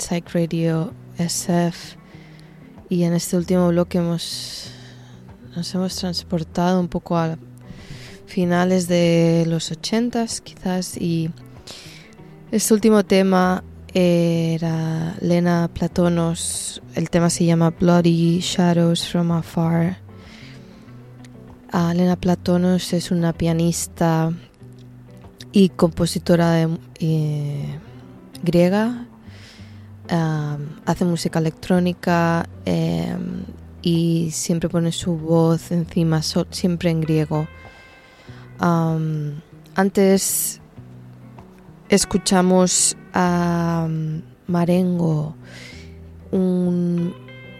Psych 0.00 0.32
Radio 0.32 0.92
SF 1.18 1.96
y 2.88 3.04
en 3.04 3.12
este 3.12 3.36
último 3.36 3.68
bloque 3.68 3.98
hemos, 3.98 4.70
nos 5.54 5.74
hemos 5.74 5.94
transportado 5.96 6.80
un 6.80 6.88
poco 6.88 7.16
a 7.16 7.38
finales 8.26 8.88
de 8.88 9.44
los 9.46 9.70
80s 9.70 10.40
quizás 10.40 10.96
y 10.96 11.30
este 12.50 12.74
último 12.74 13.04
tema 13.04 13.62
era 13.92 15.16
Lena 15.20 15.68
Platonos, 15.72 16.82
el 16.94 17.10
tema 17.10 17.28
se 17.28 17.44
llama 17.44 17.70
Bloody 17.70 18.40
Shadows 18.40 19.06
from 19.06 19.32
Afar. 19.32 19.98
Ah, 21.72 21.92
Lena 21.94 22.16
Platonos 22.16 22.92
es 22.92 23.10
una 23.10 23.32
pianista 23.32 24.32
y 25.52 25.68
compositora 25.68 26.68
eh, 26.98 27.78
griega. 28.42 29.06
Hace 30.10 31.04
música 31.04 31.38
electrónica 31.38 32.48
em, 32.64 33.44
y 33.80 34.30
siempre 34.32 34.68
pone 34.68 34.90
su 34.90 35.16
voz 35.16 35.70
encima, 35.70 36.20
siempre 36.22 36.90
en 36.90 37.00
griego. 37.00 37.46
Antes 39.76 40.60
escuchamos 41.88 42.96
a 43.14 43.88
Marengo, 44.48 45.36
un 46.32 47.14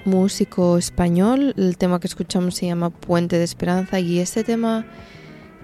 músico 0.04 0.76
español. 0.76 1.54
El 1.56 1.76
tema 1.76 2.00
que 2.00 2.08
escuchamos 2.08 2.56
se 2.56 2.66
llama 2.66 2.90
Puente 2.90 3.38
de 3.38 3.44
Esperanza 3.44 4.00
y 4.00 4.18
este 4.18 4.44
tema 4.44 4.86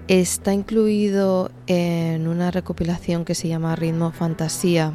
está 0.07 0.53
incluido 0.53 1.51
en 1.67 2.27
una 2.27 2.49
recopilación 2.49 3.25
que 3.25 3.35
se 3.35 3.49
llama 3.49 3.75
Ritmo 3.75 4.11
Fantasía. 4.11 4.93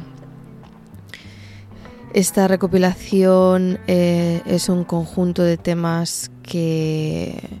Esta 2.13 2.47
recopilación 2.47 3.79
eh, 3.87 4.43
es 4.45 4.69
un 4.69 4.83
conjunto 4.83 5.41
de 5.41 5.57
temas 5.57 6.29
que, 6.43 7.59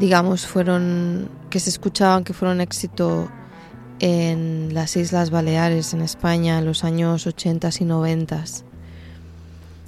digamos, 0.00 0.44
fueron, 0.44 1.28
que 1.48 1.60
se 1.60 1.70
escuchaban, 1.70 2.24
que 2.24 2.32
fueron 2.32 2.60
éxito 2.60 3.30
en 4.00 4.74
las 4.74 4.96
Islas 4.96 5.30
Baleares, 5.30 5.94
en 5.94 6.00
España, 6.00 6.58
en 6.58 6.64
los 6.64 6.82
años 6.82 7.28
80 7.28 7.70
y 7.78 7.84
90. 7.84 8.44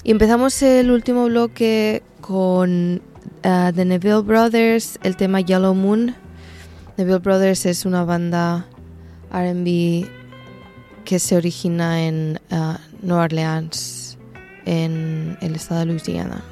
Y 0.05 0.13
empezamos 0.13 0.63
el 0.63 0.93
último 0.93 1.25
bloque 1.25 2.05
con 2.21 3.03
uh, 3.45 3.73
The 3.75 3.85
Neville 3.85 4.23
Brothers, 4.23 5.01
el 5.03 5.17
tema 5.17 5.41
Yellow 5.41 5.75
Moon. 5.75 6.15
Neville 6.97 7.19
Brothers 7.19 7.67
es 7.67 7.85
una 7.85 8.05
banda 8.05 8.69
RB 9.33 10.20
que 11.05 11.19
se 11.19 11.37
origina 11.37 12.03
en 12.03 12.41
uh, 12.51 12.75
Nueva 13.03 13.25
Orleans, 13.25 14.19
en 14.65 15.37
el 15.41 15.55
estado 15.55 15.81
de 15.81 15.87
Louisiana. 15.87 16.43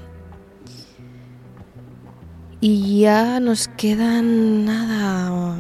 Y 2.61 3.01
ya 3.01 3.39
nos 3.39 3.69
quedan 3.69 4.65
nada. 4.65 5.57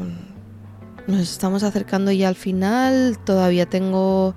Nos 1.06 1.20
estamos 1.20 1.62
acercando 1.62 2.10
ya 2.10 2.28
al 2.28 2.34
final. 2.34 3.18
Todavía 3.24 3.66
tengo 3.66 4.34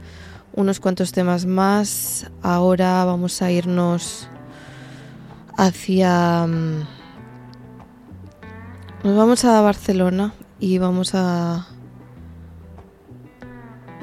unos 0.54 0.80
cuantos 0.80 1.12
temas 1.12 1.46
más. 1.46 2.30
Ahora 2.44 3.04
vamos 3.06 3.42
a 3.42 3.52
irnos 3.52 4.28
hacia... 5.58 6.46
mm, 6.46 6.88
Nos 9.04 9.18
vamos 9.18 9.44
a 9.46 9.62
Barcelona 9.62 10.34
y 10.60 10.78
vamos 10.78 11.16
a... 11.16 11.68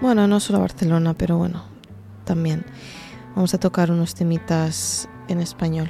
Bueno, 0.01 0.29
no 0.29 0.39
solo 0.41 0.61
Barcelona, 0.61 1.15
pero 1.15 1.39
bueno, 1.39 1.65
también. 2.25 2.65
Vamos 3.35 3.53
a 3.55 3.59
tocar 3.59 3.91
unos 3.91 4.15
temitas 4.15 5.09
en 5.29 5.41
español. 5.41 5.89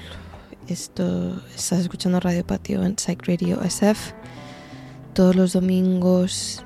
Esto 0.67 1.43
estás 1.55 1.81
escuchando 1.81 2.21
Radio 2.21 2.47
Patio 2.47 2.85
en 2.85 2.99
Psych 2.99 3.27
Radio 3.27 3.63
SF 3.63 4.15
todos 5.19 5.35
los 5.35 5.53
domingos 5.53 6.63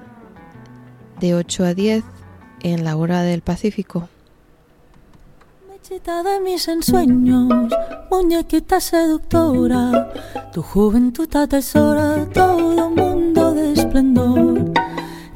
de 1.21 1.35
8 1.35 1.65
a 1.65 1.75
10 1.75 2.05
en 2.61 2.85
la 2.85 2.97
hora 2.97 3.23
del 3.23 3.41
Pacífico. 3.41 4.09
Mechita 5.71 6.23
de 6.23 6.39
mis 6.41 6.69
ensueños, 6.69 7.73
muñequita 8.11 8.79
seductora, 8.81 10.13
tu 10.53 10.63
juventud 10.63 11.35
atesora 11.35 12.29
todo 12.29 12.87
un 12.87 12.95
mundo. 12.95 13.42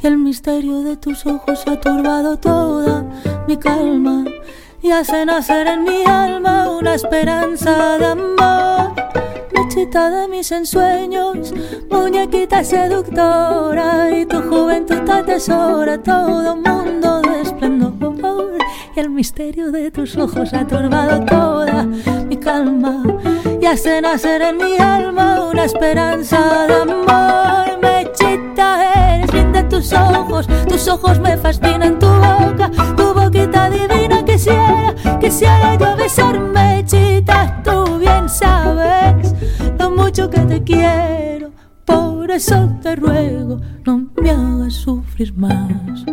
Y 0.02 0.06
el 0.06 0.18
misterio 0.18 0.82
de 0.82 0.97
tus 0.97 1.27
ojos 1.27 1.64
ha 1.66 1.81
turbado 1.81 2.36
toda 2.39 3.05
mi 3.48 3.56
calma 3.56 4.24
y 4.82 4.90
hace 4.90 5.24
nacer 5.24 5.66
en 5.66 5.85
mi 5.85 6.05
alma 6.05 6.70
una 6.70 6.94
esperanza 6.94 7.98
de 7.98 8.06
amor. 8.06 8.94
Mechita 9.52 10.10
de 10.10 10.28
mis 10.28 10.52
ensueños, 10.52 11.52
muñequita 11.90 12.62
seductora, 12.62 14.10
y 14.16 14.27
tu 14.27 14.43
juventud 14.43 15.09
atesora 15.10 16.01
todo 16.02 16.55
un 16.55 16.62
mundo 16.62 17.23
de 17.23 17.40
esplendor. 17.43 17.76
Y 18.94 19.01
el 19.01 19.10
misterio 19.10 19.70
de 19.73 19.90
tus 19.90 20.16
ojos 20.16 20.52
ha 20.52 20.66
turbado 20.66 21.24
toda 21.24 21.85
mi 22.28 22.36
calma 22.36 23.02
y 23.60 23.64
hace 23.64 24.01
nacer 24.01 24.43
en 24.43 24.56
mi 24.59 24.77
alma 24.78 25.44
una 25.51 25.64
esperanza 25.64 26.66
de 26.66 26.74
amor. 26.74 27.78
Mechita, 27.81 29.14
eres 29.14 29.32
linda 29.32 29.68
tus 29.68 29.93
ojos, 29.93 30.47
tus 30.68 30.89
ojos 30.89 31.20
me 31.20 31.36
fascinan, 31.36 31.98
tu 31.98 32.06
boca, 32.06 32.70
tu 32.97 33.14
boquita 33.14 33.70
divina. 33.70 34.24
Quisiera, 34.24 34.94
quisiera 35.20 35.77
yo 35.77 35.97
besarme, 35.97 36.85
chita, 36.86 37.62
tú 37.62 37.98
bien 37.98 38.28
sabes 38.28 39.35
lo 39.78 39.90
mucho 39.90 40.28
que 40.28 40.40
te 40.40 40.62
quiero. 40.62 41.51
Por 41.85 42.31
eso 42.31 42.68
te 42.82 42.97
ruego, 42.97 43.60
no 43.85 44.06
me 44.20 44.31
hagas 44.31 44.74
sufrir 44.74 45.35
más. 45.36 46.05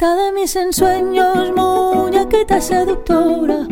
Mechita 0.00 0.16
de 0.16 0.32
mis 0.32 0.56
ensueños, 0.56 1.52
muñequita 1.54 2.58
seductora, 2.58 3.66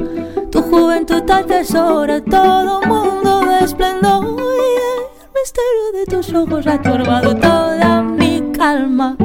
tu 0.50 0.60
juventud 0.60 1.22
te 1.22 1.32
atesora, 1.32 2.22
todo 2.22 2.82
mundo 2.82 3.46
de 3.46 3.64
esplendor. 3.64 4.36
Y 4.38 4.76
el 4.84 5.30
misterio 5.34 5.92
de 5.94 6.04
tus 6.04 6.34
ojos 6.34 6.66
ha 6.66 6.82
turbado 6.82 7.34
toda 7.34 8.02
mi 8.02 8.42
calma. 8.52 9.16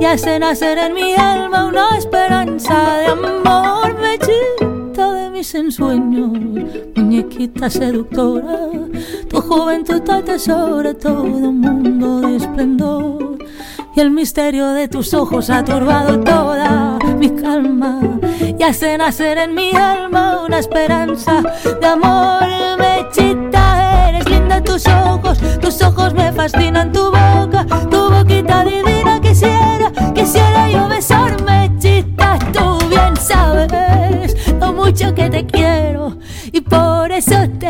Y 0.00 0.04
hace 0.04 0.38
nacer 0.38 0.78
en 0.78 0.94
mi 0.94 1.14
alma 1.14 1.64
una 1.64 1.98
esperanza 1.98 2.98
de 2.98 3.06
amor, 3.06 4.00
mechita 4.00 5.12
de 5.12 5.30
mis 5.30 5.52
ensueños, 5.56 6.38
muñequita 6.94 7.68
seductora, 7.68 8.68
tu 9.28 9.40
juventud 9.40 10.00
te 10.02 10.12
atesora, 10.12 10.94
todo 10.94 11.24
mundo 11.24 12.20
de 12.20 12.36
esplendor 12.36 13.33
y 13.96 14.00
el 14.00 14.10
misterio 14.10 14.70
de 14.72 14.88
tus 14.88 15.14
ojos 15.14 15.50
ha 15.50 15.64
turbado 15.64 16.18
toda 16.20 16.98
mi 17.18 17.30
calma 17.30 18.00
y 18.58 18.62
hace 18.62 18.98
nacer 18.98 19.38
en 19.38 19.54
mi 19.54 19.70
alma 19.72 20.42
una 20.44 20.58
esperanza 20.58 21.42
de 21.80 21.86
amor. 21.86 22.42
Mechita, 22.78 24.08
eres 24.08 24.28
linda 24.28 24.60
tus 24.62 24.86
ojos, 24.88 25.38
tus 25.60 25.80
ojos 25.82 26.12
me 26.14 26.32
fascinan, 26.32 26.92
tu 26.92 27.04
boca, 27.04 27.66
tu 27.90 28.10
boquita 28.10 28.64
divina. 28.64 29.20
Quisiera, 29.20 29.92
quisiera 30.14 30.68
yo 30.68 30.88
besar, 30.88 31.40
Mechita, 31.42 32.38
tú 32.52 32.78
bien 32.88 33.16
sabes 33.16 34.34
lo 34.58 34.72
mucho 34.72 35.14
que 35.14 35.30
te 35.30 35.46
quiero 35.46 36.18
y 36.52 36.60
por 36.60 37.12
eso 37.12 37.36
te 37.58 37.63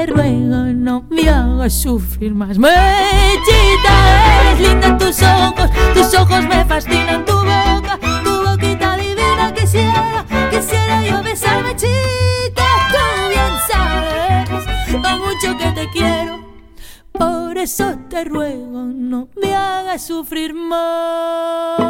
hagas 1.65 1.81
sufrir 1.81 2.35
más. 2.35 2.59
Mechita, 2.59 4.43
eres 4.43 4.61
linda 4.61 4.99
tus 4.99 5.23
ojos, 5.23 5.71
tus 5.95 6.15
ojos 6.15 6.45
me 6.47 6.65
fascinan, 6.67 7.25
tu 7.25 7.33
boca, 7.33 7.99
tu 8.23 8.45
boquita 8.45 8.97
divina. 8.99 9.53
Quisiera, 9.55 10.27
quisiera 10.51 11.03
yo 11.03 11.23
besar, 11.23 11.63
Mechita, 11.63 12.67
tú 12.91 12.99
bien 13.31 13.55
sabes 13.67 14.51
lo 14.93 15.19
mucho 15.25 15.57
que 15.59 15.73
te 15.73 15.91
quiero. 15.91 16.45
Por 17.13 17.57
eso 17.57 17.99
te 18.11 18.25
ruego 18.25 18.85
no 18.85 19.29
me 19.41 19.55
hagas 19.55 20.07
sufrir 20.07 20.53
más. 20.53 21.81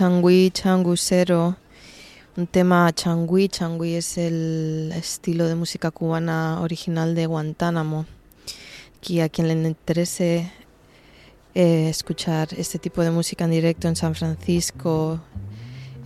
El 0.00 0.06
changüí, 0.06 0.50
changucero, 0.50 1.56
un 2.34 2.46
tema 2.46 2.90
changüí. 2.90 3.48
Changüí 3.50 3.96
es 3.96 4.16
el 4.16 4.94
estilo 4.96 5.46
de 5.46 5.54
música 5.54 5.90
cubana 5.90 6.62
original 6.62 7.14
de 7.14 7.26
Guantánamo. 7.26 8.06
Y 9.06 9.20
a 9.20 9.28
quien 9.28 9.48
le 9.48 9.68
interese 9.68 10.50
eh, 11.54 11.90
escuchar 11.90 12.48
este 12.56 12.78
tipo 12.78 13.02
de 13.02 13.10
música 13.10 13.44
en 13.44 13.50
directo 13.50 13.88
en 13.88 13.96
San 13.96 14.14
Francisco, 14.14 15.20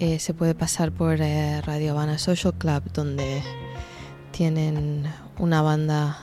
eh, 0.00 0.18
se 0.18 0.34
puede 0.34 0.56
pasar 0.56 0.90
por 0.90 1.20
eh, 1.20 1.60
Radio 1.60 1.92
Habana 1.92 2.18
Social 2.18 2.54
Club, 2.54 2.82
donde 2.92 3.44
tienen 4.32 5.04
una 5.38 5.62
banda 5.62 6.18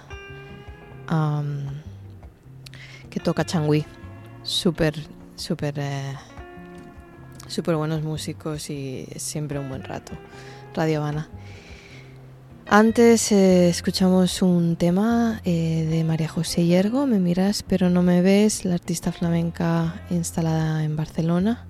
que 3.10 3.22
toca 3.22 3.46
changüí. 3.46 3.86
Súper, 4.44 4.94
súper, 5.38 5.76
eh, 5.80 6.18
súper 7.52 7.76
buenos 7.76 8.02
músicos 8.02 8.70
y 8.70 9.08
siempre 9.18 9.60
un 9.60 9.70
buen 9.70 9.84
rato. 9.84 10.14
Radio 10.74 11.00
Habana. 11.00 11.30
Antes 12.66 13.32
eh, 13.34 13.68
escuchamos 13.68 14.42
un 14.42 14.78
tema 14.78 15.42
eh, 15.44 15.86
de 15.90 16.06
María 16.06 16.30
José 16.30 16.66
Yergo, 16.66 17.06
Me 17.06 17.20
miras 17.20 17.64
pero 17.64 17.90
no 17.90 18.02
me 18.02 18.22
ves, 18.22 18.64
la 18.64 18.76
artista 18.76 19.12
flamenca 19.12 20.02
instalada 20.10 20.84
en 20.86 20.96
Barcelona. 20.96 21.66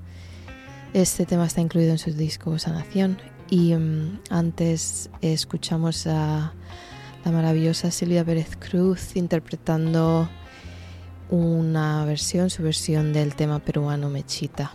Este 0.94 1.26
tema 1.26 1.48
está 1.48 1.62
incluido 1.62 1.92
en 1.92 1.98
su 1.98 2.14
disco 2.14 2.60
Sanación. 2.60 3.18
Y 3.50 3.74
mm, 3.74 4.20
antes 4.30 5.10
escuchamos 5.22 6.06
a 6.06 6.54
la 7.26 7.32
maravillosa 7.32 7.90
Silvia 7.90 8.24
Pérez 8.24 8.56
Cruz 8.56 9.16
interpretando 9.16 10.30
una 11.32 12.06
versión, 12.06 12.52
su 12.52 12.62
versión 12.62 13.14
del 13.14 13.36
tema 13.36 13.60
peruano 13.60 14.10
Mechita. 14.10 14.74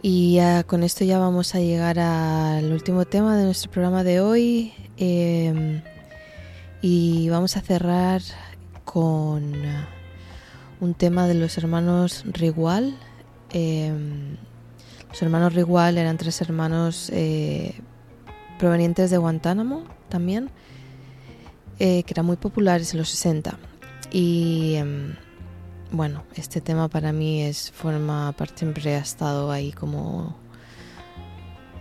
Y 0.00 0.34
ya 0.34 0.62
con 0.64 0.82
esto 0.82 1.04
ya 1.04 1.18
vamos 1.18 1.54
a 1.54 1.60
llegar 1.60 1.98
al 1.98 2.72
último 2.72 3.04
tema 3.04 3.36
de 3.36 3.44
nuestro 3.44 3.70
programa 3.70 4.04
de 4.04 4.20
hoy. 4.20 4.72
eh, 4.96 5.82
y 6.80 7.28
vamos 7.28 7.56
a 7.56 7.60
cerrar 7.60 8.22
con 8.84 9.52
un 10.80 10.94
tema 10.94 11.26
de 11.26 11.34
los 11.34 11.58
hermanos 11.58 12.24
Rigual. 12.26 12.96
Eh, 13.50 13.92
los 15.08 15.22
hermanos 15.22 15.54
Rigual 15.54 15.98
eran 15.98 16.18
tres 16.18 16.40
hermanos 16.40 17.10
eh, 17.12 17.74
provenientes 18.58 19.10
de 19.10 19.18
Guantánamo 19.18 19.84
también, 20.08 20.50
eh, 21.78 22.02
que 22.04 22.14
eran 22.14 22.26
muy 22.26 22.36
populares 22.36 22.92
en 22.92 22.98
los 22.98 23.08
60. 23.08 23.58
Y 24.12 24.74
em, 24.76 25.16
bueno, 25.90 26.24
este 26.34 26.60
tema 26.60 26.88
para 26.88 27.12
mí 27.12 27.42
es 27.42 27.70
forma 27.70 28.32
parte, 28.32 28.58
siempre 28.58 28.94
ha 28.94 28.98
estado 28.98 29.50
ahí 29.50 29.72
como 29.72 30.36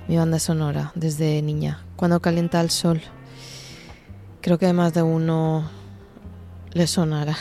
mi 0.08 0.18
banda 0.18 0.40
sonora 0.40 0.92
desde 0.96 1.42
niña. 1.42 1.84
Cuando 1.96 2.22
calienta 2.22 2.62
el 2.62 2.70
sol, 2.70 3.02
creo 4.42 4.58
que 4.58 4.72
más 4.72 4.94
de 4.94 5.04
uno 5.04 5.70
le 6.72 6.88
sonará. 6.88 7.36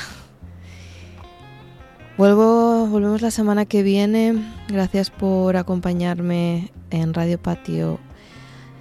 Vuelvo, 2.19 2.87
volvemos 2.87 3.21
la 3.21 3.31
semana 3.31 3.67
que 3.67 3.83
viene. 3.83 4.35
Gracias 4.69 5.11
por 5.11 5.57
acompañarme 5.57 6.73
en 6.91 7.15
Radio 7.15 7.41
Patio. 7.41 8.01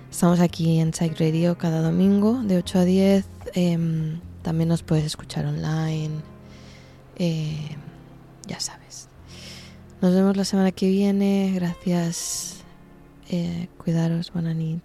Estamos 0.09 0.39
aquí 0.39 0.79
en 0.79 0.93
Psych 0.93 1.19
Radio 1.19 1.57
cada 1.57 1.81
domingo 1.81 2.41
de 2.41 2.57
8 2.57 2.79
a 2.79 2.85
10. 2.85 3.25
Em, 3.53 4.21
también 4.41 4.69
nos 4.69 4.83
puedes 4.83 5.03
escuchar 5.03 5.45
online. 5.45 6.34
Eh, 7.17 7.75
ya 8.47 8.59
sabes. 8.59 9.09
Nos 10.01 10.13
vemos 10.13 10.37
la 10.37 10.45
semana 10.45 10.71
que 10.71 10.87
viene. 10.87 11.51
Gracias. 11.55 12.63
Eh, 13.29 13.67
cuidaros. 13.77 14.31
Buena 14.31 14.53
nit. 14.53 14.83